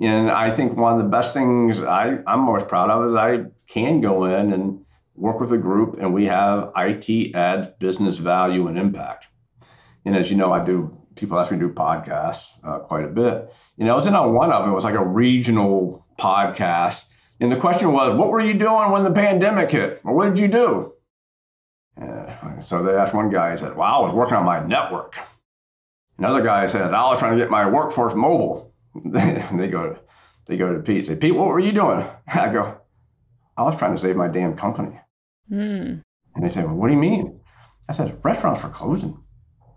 [0.00, 3.46] And I think one of the best things I, I'm most proud of is I
[3.66, 4.84] can go in and
[5.16, 9.26] work with a group and we have IT adds business value and impact.
[10.04, 13.08] And as you know, I do, people ask me to do podcasts uh, quite a
[13.08, 13.52] bit.
[13.76, 17.02] You know, I was in on one of them, it was like a regional podcast.
[17.40, 20.00] And the question was, what were you doing when the pandemic hit?
[20.04, 20.94] Or what did you do?
[22.00, 25.16] Uh, so they asked one guy, he said, Well, I was working on my network.
[26.16, 28.72] Another guy said, I was trying to get my workforce mobile.
[29.04, 30.00] they go to
[30.46, 32.06] they go to Pete, say, Pete, what were you doing?
[32.26, 32.80] I go,
[33.56, 34.98] I was trying to save my damn company.
[35.50, 36.02] Mm.
[36.34, 37.40] And they say, Well, what do you mean?
[37.88, 39.18] I said, restaurants were closing.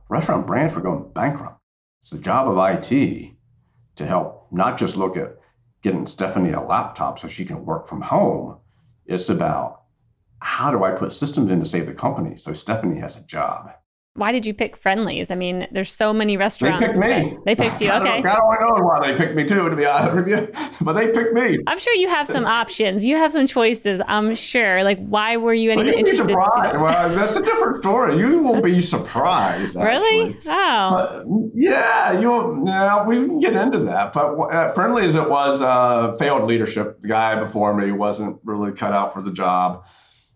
[0.10, 1.60] Restaurant brands were going bankrupt.
[2.02, 3.32] It's the job of IT
[3.96, 5.38] to help not just look at
[5.82, 8.58] getting Stephanie a laptop so she can work from home.
[9.06, 9.84] It's about
[10.40, 13.72] how do I put systems in to save the company so Stephanie has a job?
[14.16, 15.32] Why did you pick Friendly's?
[15.32, 16.82] I mean, there's so many restaurants.
[16.82, 17.38] They picked me.
[17.46, 17.88] They picked you.
[17.92, 18.10] Okay.
[18.10, 20.52] I don't, I don't know why they picked me too, to be honest with you,
[20.82, 21.60] but they picked me.
[21.66, 23.06] I'm sure you have some options.
[23.06, 24.02] You have some choices.
[24.06, 24.84] I'm sure.
[24.84, 26.28] Like, why were you any well, interested?
[26.28, 26.78] Be surprised.
[26.78, 28.18] well, that's a different story.
[28.18, 29.76] You will be surprised.
[29.78, 30.38] really?
[30.46, 30.90] Oh.
[30.92, 32.66] But, yeah, you.
[32.66, 34.12] Yeah, we can get into that.
[34.12, 37.00] But uh, friendly as it was, uh, failed leadership.
[37.00, 39.86] The guy before me wasn't really cut out for the job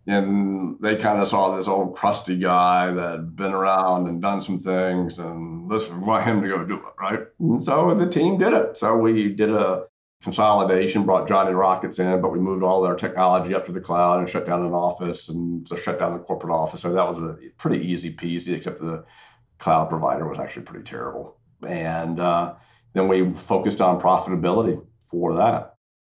[0.07, 4.41] and they kind of saw this old crusty guy that had been around and done
[4.41, 7.21] some things, and this want him to go do it, right?
[7.39, 8.77] And so the team did it.
[8.77, 9.85] So we did a
[10.21, 14.19] consolidation, brought Johnny Rockets in, but we moved all our technology up to the cloud
[14.19, 16.81] and shut down an office and so shut down the corporate office.
[16.81, 19.05] So that was a pretty easy piece, except the
[19.59, 21.37] cloud provider was actually pretty terrible.
[21.65, 22.55] And uh,
[22.93, 25.74] then we focused on profitability for that.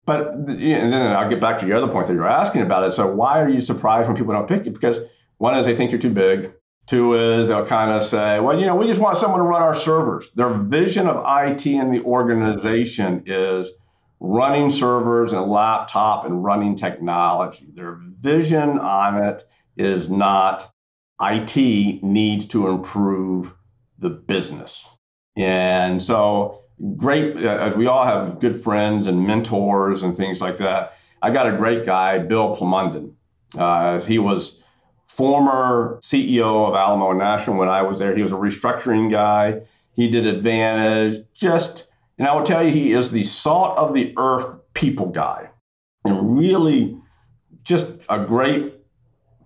[0.09, 2.95] But and then I'll get back to your other point that you're asking about it.
[2.95, 4.71] So why are you surprised when people don't pick you?
[4.71, 5.01] Because
[5.37, 6.55] one is they think you're too big.
[6.87, 9.61] Two is they'll kind of say, well, you know, we just want someone to run
[9.61, 10.31] our servers.
[10.31, 13.71] Their vision of IT in the organization is
[14.19, 17.69] running servers and laptop and running technology.
[17.75, 20.73] Their vision on it is not
[21.21, 23.53] IT needs to improve
[23.99, 24.83] the business.
[25.37, 26.63] And so
[26.97, 30.95] great, uh, we all have good friends and mentors and things like that.
[31.21, 33.15] I got a great guy, Bill Plamondon.
[33.57, 34.61] Uh, he was
[35.07, 38.15] former CEO of Alamo National when I was there.
[38.15, 39.63] He was a restructuring guy.
[39.95, 41.25] He did Advantage.
[41.35, 41.85] Just,
[42.19, 45.51] and I will tell you, he is the salt of the earth people guy,
[46.05, 46.97] and really
[47.65, 48.75] just a great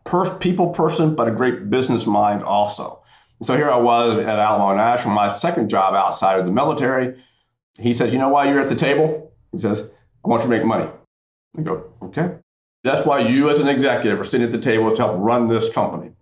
[0.04, 3.01] per- people person, but a great business mind also.
[3.42, 7.20] So here I was at Alamo National, my second job outside of the military.
[7.78, 9.32] He says, You know why you're at the table?
[9.50, 9.80] He says,
[10.24, 10.88] I want you to make money.
[11.58, 12.36] I go, Okay.
[12.84, 15.68] That's why you, as an executive, are sitting at the table to help run this
[15.72, 16.12] company.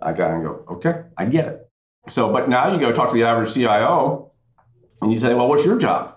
[0.00, 1.68] I got and go, Okay, I get it.
[2.08, 4.30] So, but now you go talk to the average CIO
[5.00, 6.16] and you say, Well, what's your job?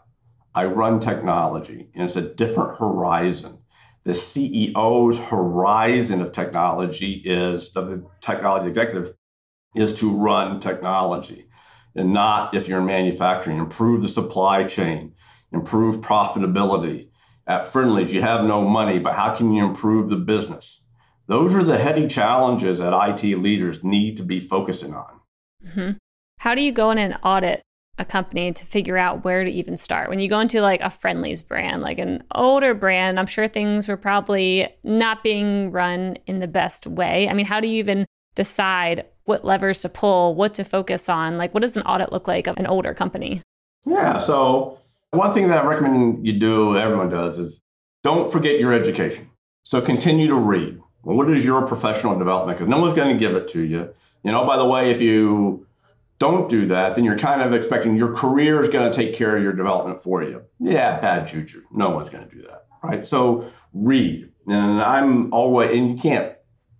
[0.53, 3.57] I run technology, and it's a different horizon.
[4.03, 9.15] The CEO's horizon of technology is, of the technology executive,
[9.75, 11.47] is to run technology
[11.95, 13.57] and not if you're in manufacturing.
[13.57, 15.13] Improve the supply chain,
[15.51, 17.09] improve profitability.
[17.47, 20.81] At Friendly's, you have no money, but how can you improve the business?
[21.27, 25.19] Those are the heady challenges that IT leaders need to be focusing on.
[25.65, 25.91] Mm-hmm.
[26.39, 27.61] How do you go in and audit
[27.97, 30.09] a company to figure out where to even start?
[30.09, 33.87] When you go into like a Friendly's brand, like an older brand, I'm sure things
[33.87, 37.29] were probably not being run in the best way.
[37.29, 41.37] I mean, how do you even decide what levers to pull, what to focus on?
[41.37, 43.41] Like, what does an audit look like of an older company?
[43.85, 44.19] Yeah.
[44.19, 44.79] So,
[45.11, 47.61] one thing that I recommend you do, everyone does, is
[48.03, 49.29] don't forget your education.
[49.63, 50.79] So, continue to read.
[51.01, 52.57] what is your professional development?
[52.57, 53.89] Because no one's going to give it to you.
[54.23, 55.65] You know, by the way, if you
[56.19, 59.35] don't do that, then you're kind of expecting your career is going to take care
[59.35, 60.41] of your development for you.
[60.59, 61.63] Yeah, bad juju.
[61.71, 63.07] No one's going to do that, right?
[63.07, 66.34] So read, and I'm always, and you can't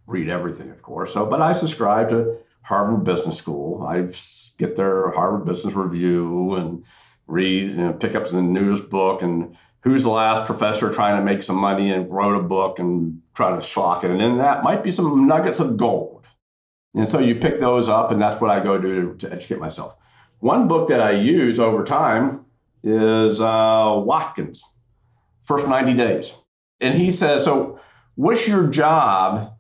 [0.08, 1.14] read everything, of course.
[1.14, 3.86] So, but I subscribe to Harvard Business School.
[3.86, 4.10] I
[4.58, 6.84] get their Harvard Business Review and
[7.28, 11.24] read, you know, pick up the news book and who's the last professor trying to
[11.24, 14.12] make some money and wrote a book and try to schlock it.
[14.12, 16.26] And in that might be some nuggets of gold.
[16.96, 19.60] And so you pick those up, and that's what I go do to, to educate
[19.60, 19.96] myself.
[20.40, 22.46] One book that I use over time
[22.84, 24.64] is uh, Watkins,
[25.44, 26.32] First 90 Days.
[26.80, 27.80] And he says, So,
[28.16, 29.55] what's your job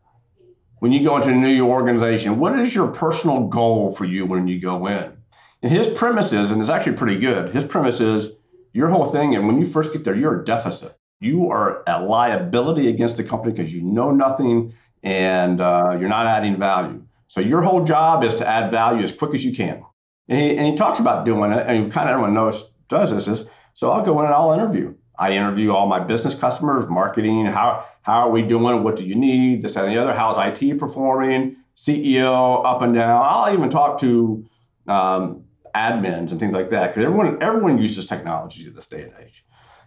[0.85, 2.37] when you go into a new organization?
[2.37, 5.17] What is your personal goal for you when you go in?
[5.63, 8.33] And his premise is, and it's actually pretty good, his premise is
[8.71, 10.95] your whole thing, and when you first get there, you're a deficit.
[11.19, 16.27] You are a liability against the company because you know nothing and uh, you're not
[16.27, 17.03] adding value.
[17.29, 19.83] So your whole job is to add value as quick as you can.
[20.29, 23.27] And he, and he talks about doing it, and kind of everyone knows does this.
[23.27, 24.93] Is so I'll go in and I'll interview.
[25.17, 27.45] I interview all my business customers, marketing.
[27.45, 28.83] How how are we doing?
[28.83, 29.61] What do you need?
[29.61, 30.13] This and the other.
[30.13, 31.57] How's IT performing?
[31.75, 33.21] CEO up and down.
[33.23, 34.45] I'll even talk to
[34.87, 35.43] um,
[35.75, 39.43] admins and things like that because everyone everyone uses technology at this day and age.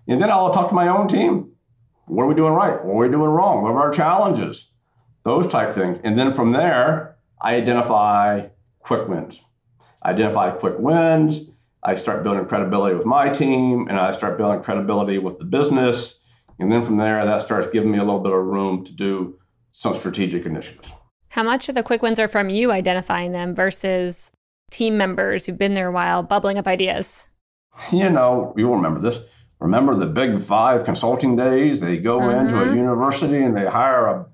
[0.07, 1.53] And then I'll talk to my own team.
[2.07, 2.83] What are we doing right?
[2.85, 3.63] What are we doing wrong?
[3.63, 4.69] What are our challenges?
[5.23, 5.99] Those type things.
[6.05, 8.49] And then from there, I identify
[8.81, 9.41] quick wins.
[10.03, 11.41] I identify quick wins.
[11.83, 16.15] I start building credibility with my team and I start building credibility with the business.
[16.59, 19.39] And then from there, that starts giving me a little bit of room to do
[19.71, 20.91] some strategic initiatives.
[21.29, 24.33] How much of the quick wins are from you identifying them versus
[24.71, 27.29] team members who've been there a while bubbling up ideas?
[27.93, 29.21] You know, you'll remember this.
[29.61, 31.81] Remember the big five consulting days?
[31.81, 32.41] They go uh-huh.
[32.41, 32.77] into a mm-hmm.
[32.77, 34.27] university and they hire a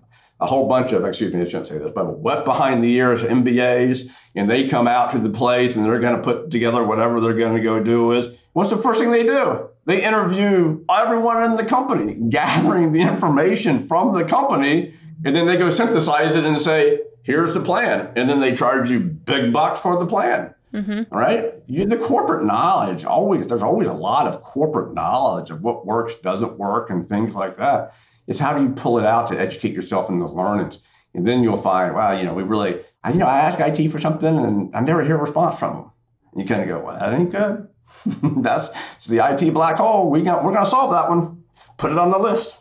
[0.44, 3.22] a whole bunch of, excuse me, I shouldn't say this, but wet behind the ears
[3.22, 7.20] MBAs, and they come out to the place and they're going to put together whatever
[7.20, 8.28] they're going to go do is.
[8.52, 9.68] What's the first thing they do?
[9.86, 15.56] They interview everyone in the company, gathering the information from the company, and then they
[15.56, 18.12] go synthesize it and say, here's the plan.
[18.16, 20.54] And then they charge you big bucks for the plan.
[20.72, 21.16] Mm-hmm.
[21.16, 21.54] Right?
[21.66, 26.14] You, the corporate knowledge always, there's always a lot of corporate knowledge of what works,
[26.16, 27.94] doesn't work, and things like that.
[28.26, 30.78] It's how do you pull it out to educate yourself in those learnings?
[31.14, 33.98] And then you'll find, wow, you know, we really, you know, I ask IT for
[33.98, 35.90] something and I never hear a response from them.
[36.32, 37.68] And you kind of go, well, that ain't good.
[38.42, 38.68] That's
[39.06, 40.10] the IT black hole.
[40.10, 41.44] We got, we're going to solve that one.
[41.76, 42.56] Put it on the list.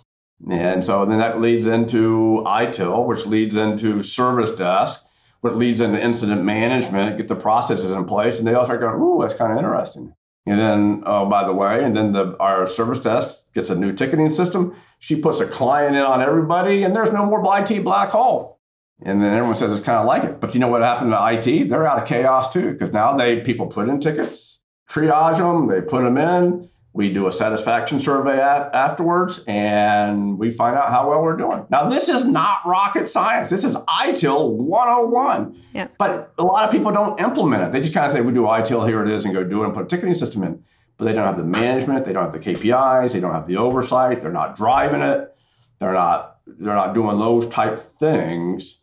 [0.50, 5.02] And so then that leads into ITIL, which leads into service desk,
[5.42, 8.40] which leads into incident management, get the processes in place.
[8.40, 10.14] And they all start going, ooh, that's kind of interesting.
[10.46, 13.94] And then, oh, by the way, and then the, our service desk gets a new
[13.94, 14.76] ticketing system.
[15.00, 18.60] She puts a client in on everybody, and there's no more IT black hole.
[19.02, 20.42] And then everyone says it's kind of like it.
[20.42, 21.70] But you know what happened to IT?
[21.70, 25.82] They're out of chaos too, because now they people put in tickets, triage them, they
[25.82, 26.70] put them in.
[26.94, 31.66] We do a satisfaction survey a- afterwards, and we find out how well we're doing.
[31.70, 33.50] Now, this is not rocket science.
[33.50, 35.60] This is ITIL 101.
[35.74, 35.88] Yeah.
[35.98, 37.72] But a lot of people don't implement it.
[37.72, 39.66] They just kind of say, we do ITIL, here it is, and go do it
[39.66, 40.64] and put a ticketing system in
[40.98, 43.58] but they don't have the management, they don't have the KPIs, they don't have the
[43.58, 45.36] oversight, they're not driving it,
[45.80, 48.80] they're not they're not doing those type things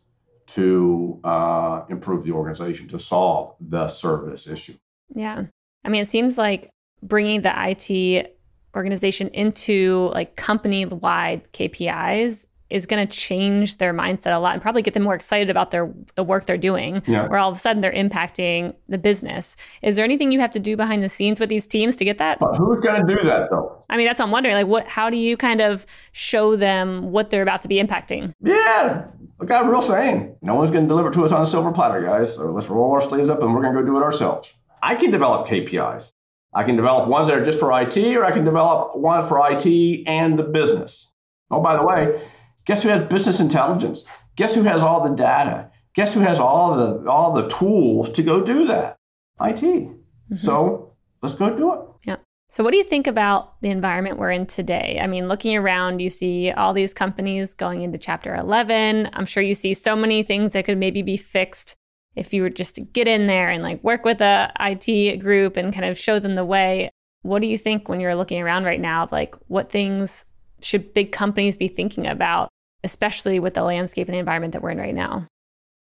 [0.47, 4.73] to uh, improve the organization to solve the service issue.
[5.13, 5.45] Yeah,
[5.85, 6.69] I mean, it seems like
[7.03, 8.37] bringing the IT
[8.75, 14.61] organization into like company wide KPIs is going to change their mindset a lot and
[14.61, 17.27] probably get them more excited about their the work they're doing yeah.
[17.27, 19.57] where all of a sudden they're impacting the business.
[19.81, 22.17] Is there anything you have to do behind the scenes with these teams to get
[22.17, 22.39] that?
[22.39, 23.83] But who's going to do that though?
[23.89, 27.11] I mean that's what i'm wondering like what how do you kind of show them
[27.11, 28.33] what they're about to be impacting?
[28.41, 29.05] Yeah
[29.41, 31.71] I got a real saying no one's going to deliver to us on a silver
[31.71, 34.03] platter guys so let's roll our sleeves up and we're going to go do it
[34.03, 34.49] ourselves.
[34.81, 36.11] I can develop kpis
[36.53, 39.39] i can develop ones that are just for it or i can develop one for
[39.49, 41.07] it and the business
[41.49, 42.21] oh by the way
[42.65, 44.03] Guess who has business intelligence?
[44.35, 45.69] Guess who has all the data?
[45.95, 48.97] Guess who has all the all the tools to go do that?
[49.41, 49.61] IT.
[49.61, 50.37] Mm-hmm.
[50.37, 51.79] So let's go do it.
[52.03, 52.17] Yeah.
[52.49, 54.99] So what do you think about the environment we're in today?
[55.01, 59.09] I mean, looking around, you see all these companies going into chapter 11.
[59.13, 61.75] I'm sure you see so many things that could maybe be fixed
[62.15, 65.57] if you were just to get in there and like work with a IT group
[65.57, 66.89] and kind of show them the way,
[67.21, 70.25] what do you think when you're looking around right now of like what things
[70.61, 72.49] should big companies be thinking about,
[72.83, 75.27] especially with the landscape and the environment that we're in right now?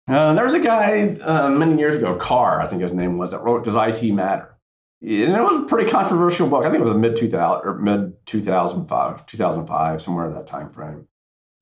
[0.08, 3.32] Uh, there was a guy uh, many years ago, Carr, I think his name was,
[3.32, 4.54] that wrote "Does IT Matter?"
[5.02, 6.66] And it was a pretty controversial book.
[6.66, 10.70] I think it was a mid 2000 or mid 2005, 2005, somewhere in that time
[10.72, 11.08] frame.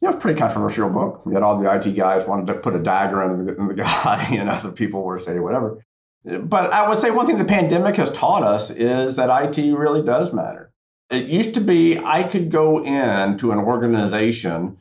[0.01, 1.25] It was a pretty controversial book.
[1.25, 3.73] We had all the IT guys wanted to put a dagger in the, in the
[3.75, 5.85] guy, and other people were saying whatever.
[6.23, 10.03] But I would say one thing the pandemic has taught us is that IT really
[10.03, 10.71] does matter.
[11.09, 14.77] It used to be I could go into an organization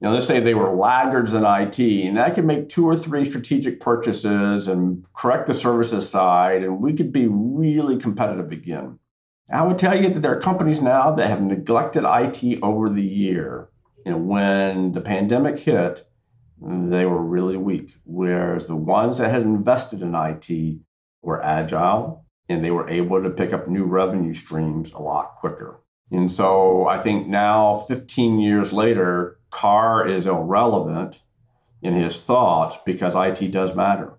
[0.00, 2.96] you know, let's say they were laggards in IT, and I could make two or
[2.96, 9.00] three strategic purchases and correct the services side, and we could be really competitive again.
[9.50, 13.02] I would tell you that there are companies now that have neglected IT over the
[13.02, 13.70] year.
[14.08, 16.08] And when the pandemic hit,
[16.62, 17.94] they were really weak.
[18.04, 20.78] Whereas the ones that had invested in IT
[21.20, 25.82] were agile and they were able to pick up new revenue streams a lot quicker.
[26.10, 31.20] And so I think now, 15 years later, Carr is irrelevant
[31.82, 34.18] in his thoughts because IT does matter.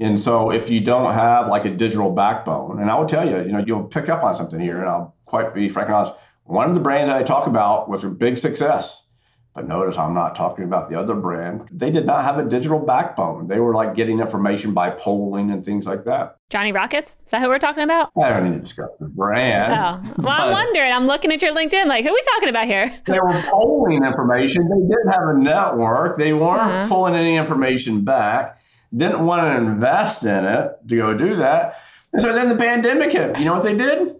[0.00, 3.38] And so if you don't have like a digital backbone, and I will tell you,
[3.38, 6.12] you know, you'll pick up on something here, and I'll quite be frank and honest.
[6.44, 9.06] One of the brands that I talk about was a big success.
[9.54, 11.68] But notice I'm not talking about the other brand.
[11.72, 13.48] They did not have a digital backbone.
[13.48, 16.36] They were like getting information by polling and things like that.
[16.50, 17.18] Johnny Rockets?
[17.24, 18.12] Is that who we're talking about?
[18.16, 19.72] I don't need to discuss the brand.
[19.72, 20.92] Oh, well, I'm wondering.
[20.92, 21.86] I'm looking at your LinkedIn.
[21.86, 22.96] Like, who are we talking about here?
[23.06, 24.68] they were polling information.
[24.68, 26.16] They didn't have a network.
[26.16, 26.88] They weren't uh-huh.
[26.88, 28.56] pulling any information back.
[28.96, 31.80] Didn't want to invest in it to go do that.
[32.12, 33.38] And so then the pandemic hit.
[33.38, 34.16] You know what they did?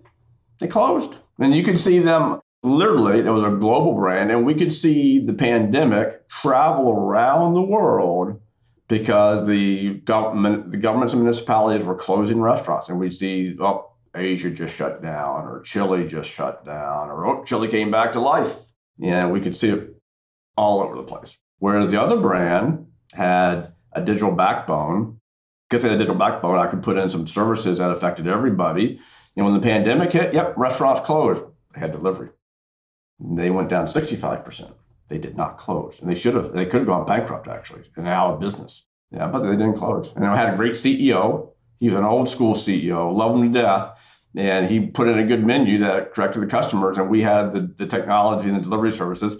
[0.58, 1.14] They closed.
[1.38, 5.24] And you could see them literally, it was a global brand, and we could see
[5.24, 8.40] the pandemic travel around the world
[8.88, 14.50] because the government, the governments and municipalities were closing restaurants, and we'd see, oh, Asia
[14.50, 18.52] just shut down, or Chile just shut down, or oh, Chile came back to life.
[18.98, 19.96] Yeah, we could see it
[20.56, 21.36] all over the place.
[21.58, 25.18] Whereas the other brand had a digital backbone.
[25.68, 28.98] Because they had a digital backbone, I could put in some services that affected everybody.
[29.36, 31.42] And when the pandemic hit, yep, restaurants closed.
[31.72, 32.30] They had delivery.
[33.20, 34.72] They went down 65%.
[35.08, 35.98] They did not close.
[36.00, 38.84] And they should have, they could have gone bankrupt actually and out of business.
[39.10, 40.10] Yeah, but they didn't close.
[40.14, 41.52] And I had a great CEO.
[41.80, 43.98] He was an old school CEO, loved him to death.
[44.36, 46.96] And he put in a good menu that corrected the customers.
[46.96, 49.36] And we had the, the technology and the delivery services.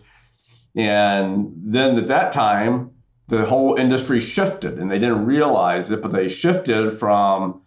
[0.74, 2.90] And then at that time,
[3.28, 7.62] the whole industry shifted and they didn't realize it, but they shifted from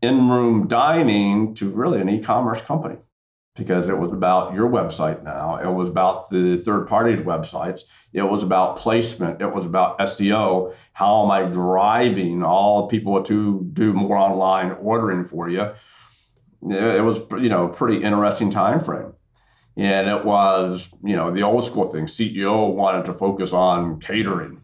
[0.00, 2.96] in room dining to really an e commerce company
[3.54, 5.56] because it was about your website now.
[5.56, 7.82] It was about the third party's websites.
[8.12, 9.42] It was about placement.
[9.42, 10.74] It was about SEO.
[10.94, 15.70] How am I driving all people to do more online ordering for you?
[16.62, 19.12] It was, you know, pretty interesting time frame.
[19.76, 22.06] And it was, you know, the old school thing.
[22.06, 24.60] CEO wanted to focus on catering.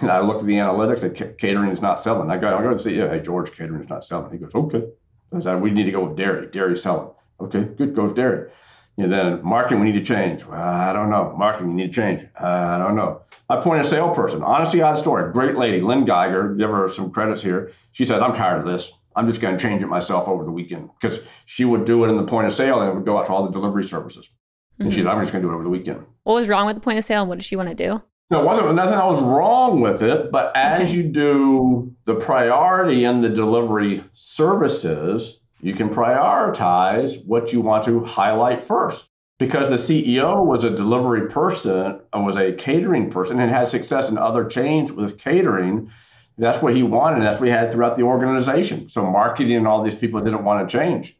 [0.00, 2.30] And I looked at the analytics that catering is not selling.
[2.30, 4.32] I go, I go to CEO, hey, George, catering is not selling.
[4.32, 4.84] He goes, okay.
[5.32, 6.48] I said, we need to go with dairy.
[6.48, 7.10] Dairy selling.
[7.40, 8.50] Okay, good, goes dairy.
[8.98, 10.44] And then marketing, we need to change.
[10.44, 11.34] Well, I don't know.
[11.36, 12.26] Marketing, we need to change.
[12.40, 13.20] Uh, I don't know.
[13.48, 14.42] I point a salesperson.
[14.42, 15.32] Honestly, odd story.
[15.32, 16.54] Great lady, Lynn Geiger.
[16.54, 17.72] Give her some credits here.
[17.92, 18.90] She says, "I'm tired of this.
[19.16, 22.08] I'm just going to change it myself over the weekend because she would do it
[22.08, 24.26] in the point of sale and it would go out to all the delivery services.
[24.26, 24.82] Mm-hmm.
[24.82, 26.04] And she's, I'm just going to do it over the weekend.
[26.24, 27.22] What was wrong with the point of sale?
[27.22, 28.02] And what did she want to do?
[28.28, 30.92] No, it wasn't nothing that was wrong with it, but as okay.
[30.92, 38.04] you do the priority in the delivery services, you can prioritize what you want to
[38.04, 39.06] highlight first.
[39.38, 44.08] Because the CEO was a delivery person and was a catering person and had success
[44.08, 45.90] in other chains with catering,
[46.38, 47.22] that's what he wanted.
[47.22, 48.88] That's what he had throughout the organization.
[48.88, 51.16] So marketing and all these people didn't want to change.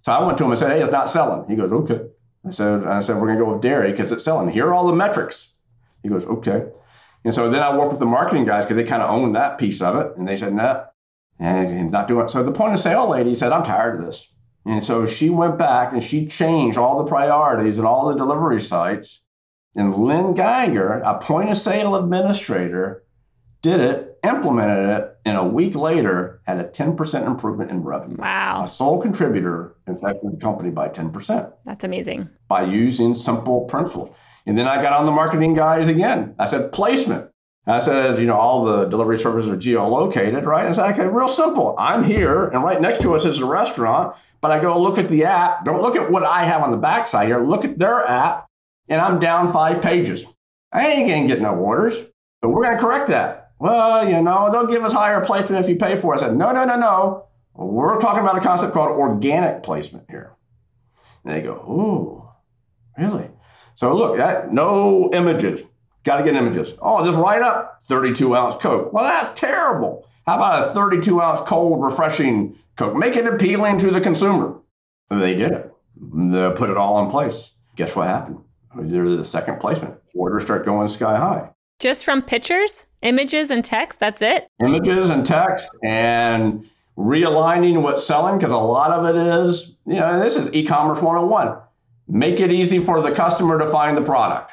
[0.00, 1.48] So I went to him and said, Hey, it's not selling.
[1.48, 2.00] He goes, Okay.
[2.46, 4.48] I said, I said, we're gonna go with dairy because it's selling.
[4.48, 5.48] Here are all the metrics.
[6.02, 6.64] He goes, Okay.
[7.24, 9.58] And so then I worked with the marketing guys because they kind of owned that
[9.58, 10.16] piece of it.
[10.16, 10.84] And they said, nah,
[11.38, 12.30] and not doing it.
[12.30, 14.26] So the point of sale lady said, I'm tired of this.
[14.66, 18.60] And so she went back and she changed all the priorities and all the delivery
[18.60, 19.20] sites.
[19.74, 23.04] And Lynn Geiger, a point of sale administrator,
[23.62, 28.16] did it, implemented it, and a week later had a 10% improvement in revenue.
[28.16, 28.64] Wow.
[28.64, 31.52] A sole contributor affected the company by 10%.
[31.64, 32.28] That's amazing.
[32.48, 34.14] By using simple principles.
[34.46, 36.34] And then I got on the marketing guys again.
[36.38, 37.27] I said, placement.
[37.70, 40.66] I says, you know, all the delivery services are geolocated, right?
[40.66, 41.74] It's like, okay, real simple.
[41.78, 45.10] I'm here, and right next to us is a restaurant, but I go look at
[45.10, 45.64] the app.
[45.64, 47.40] Don't look at what I have on the backside here.
[47.40, 48.46] Look at their app,
[48.88, 50.24] and I'm down five pages.
[50.72, 51.94] I ain't gonna get no orders,
[52.40, 53.52] but we're gonna correct that.
[53.58, 56.18] Well, you know, they'll give us higher placement if you pay for it.
[56.18, 57.26] I said, no, no, no, no.
[57.54, 60.36] We're talking about a concept called organic placement here.
[61.24, 62.28] And they go, ooh,
[62.96, 63.28] really?
[63.74, 65.60] So look, that no images.
[66.08, 66.72] Got to get images.
[66.80, 68.94] Oh, this right up 32 ounce Coke.
[68.94, 70.08] Well, that's terrible.
[70.26, 72.96] How about a 32 ounce cold, refreshing Coke?
[72.96, 74.58] Make it appealing to the consumer.
[75.10, 75.70] And they did it.
[76.00, 77.50] They put it all in place.
[77.76, 78.38] Guess what happened?
[78.74, 79.96] They're the second placement.
[80.14, 81.50] Orders start going sky high.
[81.78, 84.00] Just from pictures, images, and text?
[84.00, 84.48] That's it?
[84.62, 90.24] Images and text and realigning what's selling because a lot of it is, you know,
[90.24, 91.58] this is e commerce 101.
[92.08, 94.52] Make it easy for the customer to find the product.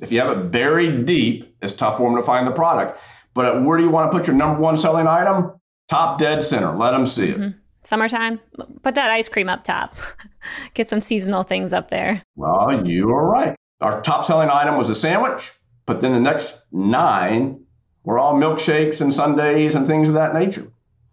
[0.00, 2.98] If you have it buried deep, it's tough for them to find the product.
[3.34, 5.52] But where do you want to put your number one selling item?
[5.88, 6.76] Top dead center.
[6.76, 7.38] Let them see it.
[7.38, 7.58] Mm-hmm.
[7.82, 8.40] Summertime,
[8.82, 9.96] put that ice cream up top.
[10.74, 12.22] Get some seasonal things up there.
[12.36, 13.56] Well, you are right.
[13.80, 15.52] Our top selling item was a sandwich,
[15.86, 17.64] but then the next nine
[18.04, 20.70] were all milkshakes and sundaes and things of that nature.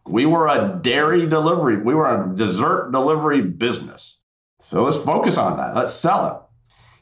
[0.08, 4.18] We were a dairy delivery, we were a dessert delivery business.
[4.62, 5.76] So let's focus on that.
[5.76, 6.45] Let's sell it.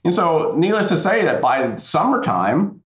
[0.04, 2.82] And so, needless to say, that by summertime,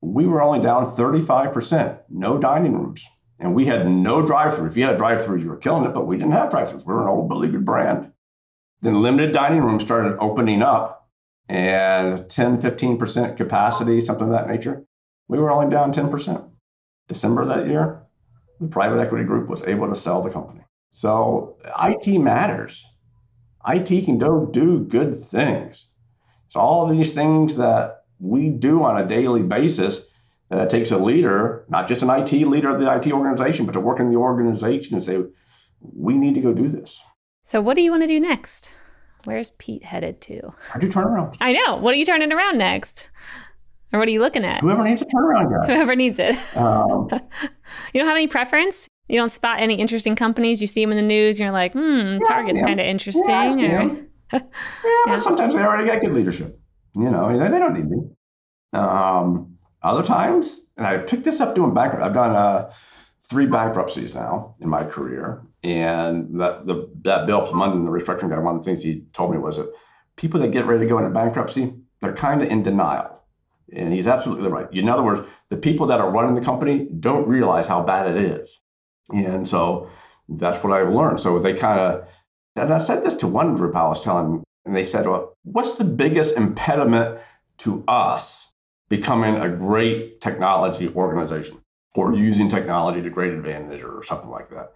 [0.00, 3.04] we were only down 35%, no dining rooms.
[3.40, 4.66] And we had no drive through.
[4.66, 6.68] If you had a drive through, you were killing it, but we didn't have drive
[6.68, 6.84] throughs.
[6.84, 8.12] We're an old, beleaguered brand.
[8.82, 11.08] Then limited dining rooms started opening up
[11.48, 14.84] and 10, 15% capacity, something of that nature.
[15.28, 16.48] We were only down 10%.
[17.08, 18.02] December that year,
[18.60, 20.60] the private equity group was able to sell the company.
[20.92, 22.84] So IT matters.
[23.66, 25.86] IT can go do good things.
[26.50, 30.00] So all of these things that we do on a daily basis,
[30.50, 33.72] that it takes a leader, not just an IT leader of the IT organization, but
[33.72, 35.22] to work in the organization and say,
[35.80, 36.98] we need to go do this.
[37.42, 38.74] So what do you want to do next?
[39.24, 40.52] Where's Pete headed to?
[40.74, 41.36] I do turnaround.
[41.40, 41.76] I know.
[41.76, 43.10] What are you turning around next?
[43.92, 44.60] Or what are you looking at?
[44.60, 45.72] Whoever needs a turnaround guy.
[45.72, 46.36] Whoever needs it.
[46.56, 47.08] Um,
[47.92, 48.86] you don't have any preference?
[49.08, 50.60] You don't spot any interesting companies?
[50.60, 53.24] You see them in the news, you're like, hmm, Target's kind of interesting.
[53.58, 53.94] Yeah.
[54.32, 56.58] Yeah, but sometimes they already got good leadership.
[56.94, 57.98] You know, they don't need me.
[58.72, 62.02] Um, other times, and I picked this up doing bankrupt.
[62.02, 62.72] I've done uh,
[63.30, 68.38] three bankruptcies now in my career, and that the that Bill Plamondon, the restructuring guy,
[68.38, 69.72] one of the things he told me was that
[70.16, 73.14] people that get ready to go into bankruptcy, they're kind of in denial.
[73.72, 74.66] And he's absolutely right.
[74.72, 78.16] In other words, the people that are running the company don't realize how bad it
[78.16, 78.60] is.
[79.10, 79.90] And so
[80.28, 81.20] that's what I've learned.
[81.20, 82.08] So they kind of,
[82.58, 85.76] and I said this to one group I was telling, and they said, well, what's
[85.76, 87.20] the biggest impediment
[87.58, 88.46] to us
[88.88, 91.58] becoming a great technology organization
[91.96, 94.72] or using technology to great advantage or something like that?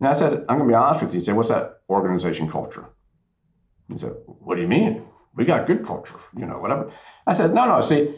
[0.00, 1.20] And I said, I'm going to be honest with you.
[1.20, 2.86] He said, what's that organization culture?
[3.88, 5.04] He said, what do you mean?
[5.34, 6.90] We got good culture, you know, whatever.
[7.26, 8.14] I said, no, no, see,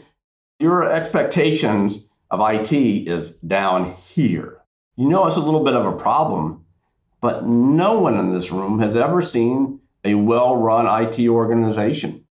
[0.59, 1.99] your expectations
[2.29, 4.57] of IT is down here.
[4.95, 6.65] You know, it's a little bit of a problem,
[7.21, 12.25] but no one in this room has ever seen a well run IT organization.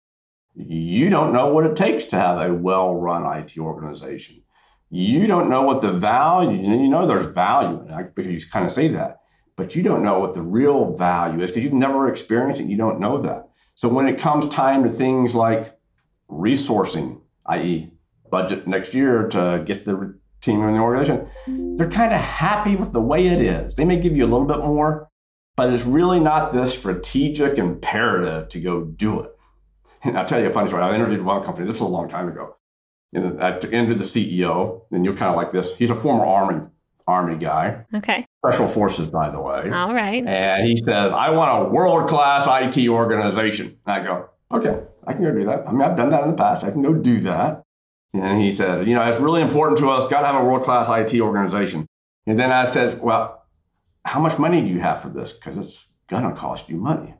[0.54, 4.42] You don't know what it takes to have a well run IT organization.
[4.90, 8.64] You don't know what the value, you know, there's value in it because you kind
[8.64, 9.22] of say that,
[9.56, 12.68] but you don't know what the real value is because you've never experienced it.
[12.68, 13.48] You don't know that.
[13.74, 15.76] So when it comes time to things like
[16.30, 17.90] resourcing, i.e.,
[18.30, 21.28] budget next year to get the team in the organization,
[21.76, 23.74] they're kind of happy with the way it is.
[23.74, 25.08] They may give you a little bit more,
[25.56, 29.30] but it's really not this strategic imperative to go do it.
[30.02, 30.82] And I'll tell you a funny story.
[30.82, 32.56] I interviewed one company, this was a long time ago.
[33.12, 35.74] And I interviewed the CEO, and you're kind of like this.
[35.76, 36.66] He's a former Army
[37.06, 37.84] Army guy.
[37.94, 38.26] Okay.
[38.44, 39.70] Special Forces, by the way.
[39.70, 40.26] All right.
[40.26, 43.78] And he says, I want a world class IT organization.
[43.86, 45.68] And I go, okay, I can go do that.
[45.68, 46.64] I mean, I've done that in the past.
[46.64, 47.62] I can go do that.
[48.14, 50.62] And he said, you know, it's really important to us, got to have a world
[50.62, 51.86] class IT organization.
[52.26, 53.44] And then I said, well,
[54.04, 55.32] how much money do you have for this?
[55.32, 57.14] Because it's going to cost you money.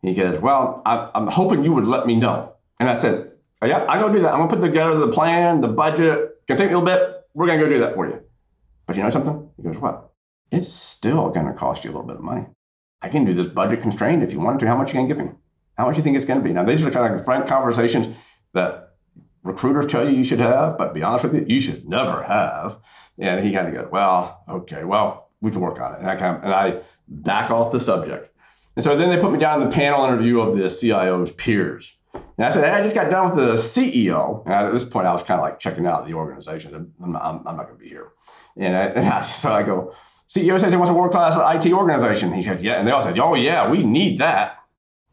[0.00, 2.54] He goes, well, I, am hoping you would let me know.
[2.78, 4.32] And I said, oh, yeah, I go do that.
[4.32, 6.30] I'm going to put together the plan, the budget.
[6.46, 7.24] Can take me a little bit.
[7.34, 8.20] We're going to go do that for you.
[8.86, 9.48] But you know something?
[9.56, 10.12] He goes, well,
[10.50, 12.46] it's still going to cost you a little bit of money.
[13.00, 14.66] I can do this budget constrained if you want to.
[14.66, 15.32] How much can you can give me?
[15.76, 16.52] How much you think it's going to be?
[16.52, 18.14] Now, these are kind of like frank conversations
[18.54, 18.91] that
[19.42, 22.78] recruiters tell you you should have, but be honest with you, you should never have.
[23.18, 26.00] And he kind of goes, well, okay, well, we can work on it.
[26.00, 28.34] And I kind of, and I back off the subject.
[28.76, 31.92] And so then they put me down in the panel interview of the CIO's peers.
[32.14, 34.44] And I said, hey, I just got done with the CEO.
[34.44, 36.92] And at this point, I was kind of like checking out the organization.
[37.02, 38.08] I'm, I'm, I'm not going to be here.
[38.56, 39.94] And, I, and I, so I go,
[40.28, 42.32] CEO says he wants a world class IT organization.
[42.32, 42.74] He said, yeah.
[42.74, 44.58] And they all said, oh, yeah, we need that.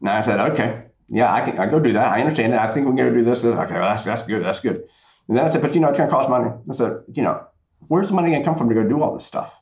[0.00, 2.06] And I said, okay yeah, I can I go do that.
[2.06, 2.60] I understand that.
[2.60, 3.44] I think we are going to do this.
[3.44, 4.44] Okay, well, that's that's good.
[4.44, 4.84] That's good.
[5.28, 6.50] And then I said, but you know, it's to cost money.
[6.68, 7.44] I said, you know,
[7.88, 9.52] where's the money to come from to go do all this stuff?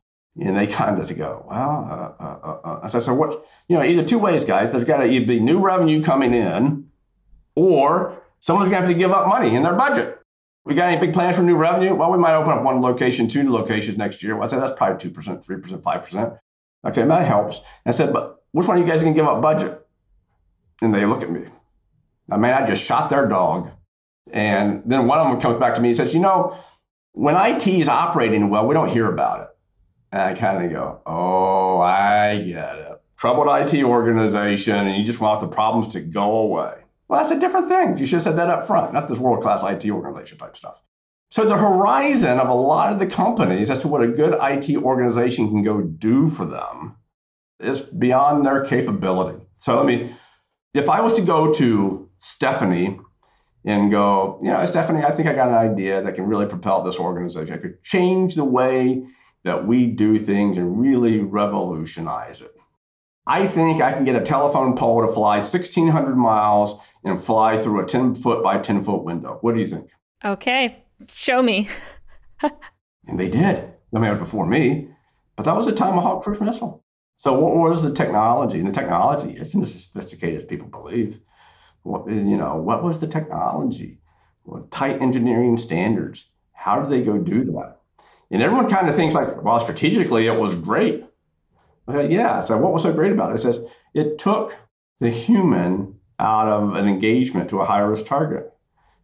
[0.40, 2.80] And they kind of go, well, uh, uh, uh, uh.
[2.84, 4.70] I said, so what, you know, either two ways, guys.
[4.70, 6.90] There's got to either be new revenue coming in
[7.56, 10.18] or someone's to have to give up money in their budget.
[10.64, 11.94] We got any big plans for new revenue?
[11.94, 14.36] Well, we might open up one location, two locations next year.
[14.36, 16.38] Well, I said, that's probably 2%, 3%, 5%.
[16.86, 17.56] Okay, that helps.
[17.56, 19.77] And I said, but which one of you guys to give up budget?
[20.80, 21.42] And they look at me.
[22.30, 23.70] I mean, I just shot their dog.
[24.30, 26.56] And then one of them comes back to me and says, you know,
[27.12, 29.48] when IT is operating well, we don't hear about it.
[30.12, 33.00] And I kind of go, oh, I get it.
[33.16, 36.74] Troubled IT organization, and you just want the problems to go away.
[37.08, 37.98] Well, that's a different thing.
[37.98, 40.76] You should have said that up front, not this world class IT organization type stuff.
[41.30, 44.76] So, the horizon of a lot of the companies as to what a good IT
[44.76, 46.96] organization can go do for them
[47.60, 49.44] is beyond their capability.
[49.58, 50.14] So, let me,
[50.74, 52.98] if I was to go to Stephanie
[53.64, 56.82] and go, you know, Stephanie, I think I got an idea that can really propel
[56.82, 57.54] this organization.
[57.54, 59.04] I could change the way
[59.44, 62.54] that we do things and really revolutionize it.
[63.26, 67.82] I think I can get a telephone pole to fly 1,600 miles and fly through
[67.82, 69.38] a 10 foot by 10 foot window.
[69.42, 69.90] What do you think?
[70.24, 71.68] Okay, show me.
[72.42, 73.70] and they did.
[73.94, 74.88] I mean, it was before me,
[75.36, 76.82] but that was a Tomahawk cruise missile.
[77.18, 78.58] So, what was the technology?
[78.60, 81.20] And the technology isn't as sophisticated as people believe.
[81.82, 83.98] What, you know, what was the technology?
[84.70, 86.24] Tight engineering standards.
[86.52, 87.80] How did they go do that?
[88.30, 91.04] And everyone kind of thinks like, well, strategically it was great.
[91.90, 92.40] Said, yeah.
[92.40, 93.36] So what was so great about it?
[93.36, 93.60] It says
[93.94, 94.54] it took
[95.00, 98.52] the human out of an engagement to a high risk target.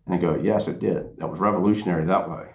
[0.06, 1.18] And they go, yes, it did.
[1.18, 2.50] That was revolutionary that way.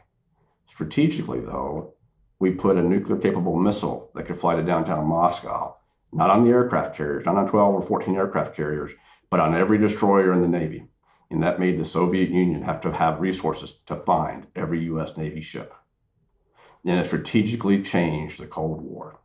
[0.67, 1.95] Strategically, though,
[2.39, 5.75] we put a nuclear capable missile that could fly to downtown Moscow,
[6.11, 8.91] not on the aircraft carriers, not on 12 or 14 aircraft carriers,
[9.29, 10.87] but on every destroyer in the Navy.
[11.29, 15.15] And that made the Soviet Union have to have resources to find every U.S.
[15.15, 15.73] Navy ship.
[16.85, 19.19] And it strategically changed the Cold War.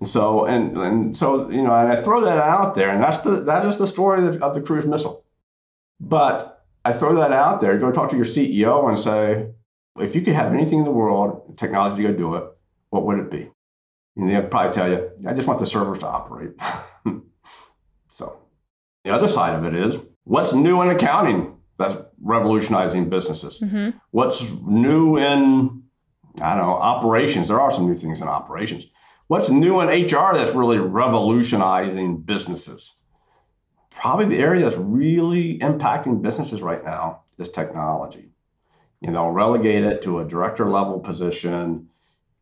[0.00, 3.18] And so, and, and so, you know, and I throw that out there, and that's
[3.20, 5.24] the that is the story of of the cruise missile.
[5.98, 7.78] But I throw that out there.
[7.78, 9.48] Go talk to your CEO and say,
[10.00, 12.44] if you could have anything in the world, technology to go do it,
[12.90, 13.50] what would it be?
[14.16, 16.52] And they'll probably tell you, I just want the servers to operate.
[18.10, 18.38] so
[19.04, 23.60] the other side of it is what's new in accounting that's revolutionizing businesses?
[23.60, 23.90] Mm-hmm.
[24.10, 25.84] What's new in,
[26.40, 27.48] I don't know, operations?
[27.48, 28.86] There are some new things in operations.
[29.28, 32.94] What's new in HR that's really revolutionizing businesses?
[33.90, 38.30] Probably the area that's really impacting businesses right now is technology.
[39.00, 41.88] You know, relegate it to a director level position,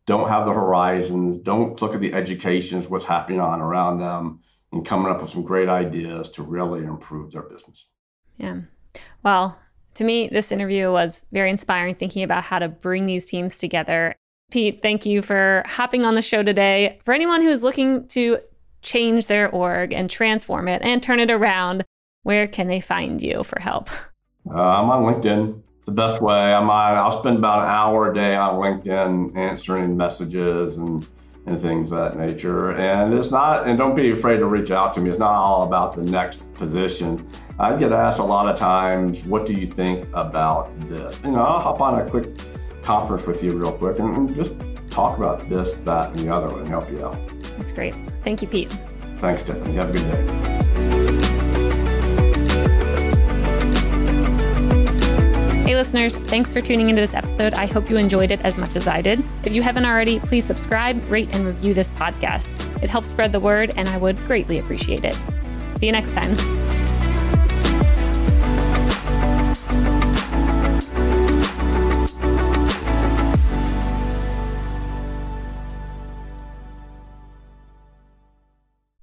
[0.06, 4.40] don't have the horizons, don't look at the educations, what's happening on around them
[4.72, 7.86] and coming up with some great ideas to really improve their business.
[8.38, 8.60] Yeah.
[9.22, 9.58] Well,
[9.94, 14.14] to me, this interview was very inspiring, thinking about how to bring these teams together.
[14.50, 16.98] Pete, thank you for hopping on the show today.
[17.02, 18.38] For anyone who is looking to
[18.82, 21.84] change their org and transform it and turn it around,
[22.22, 23.90] where can they find you for help?
[24.48, 25.62] Uh, I'm on LinkedIn.
[25.86, 26.52] The best way.
[26.52, 26.94] I'm on.
[26.96, 31.06] I'll spend about an hour a day on LinkedIn answering messages and
[31.46, 32.72] and things of that nature.
[32.72, 35.10] And it's not, and don't be afraid to reach out to me.
[35.10, 37.28] It's not all about the next position.
[37.58, 41.20] I get asked a lot of times, what do you think about this?
[41.24, 42.36] You know, I'll hop on a quick
[42.82, 44.52] conference with you real quick and, and just
[44.90, 47.16] talk about this, that, and the other and help you out.
[47.56, 47.94] That's great.
[48.22, 48.76] Thank you, Pete.
[49.18, 49.74] Thanks, Stephanie.
[49.76, 50.55] Have a good day.
[55.76, 57.54] Listeners, thanks for tuning into this episode.
[57.54, 59.22] I hope you enjoyed it as much as I did.
[59.44, 62.46] If you haven't already, please subscribe, rate, and review this podcast.
[62.82, 65.16] It helps spread the word, and I would greatly appreciate it.
[65.78, 66.36] See you next time.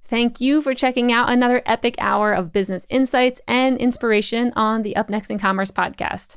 [0.06, 4.94] Thank you for checking out another epic hour of business insights and inspiration on the
[4.94, 6.36] Up Next in Commerce podcast.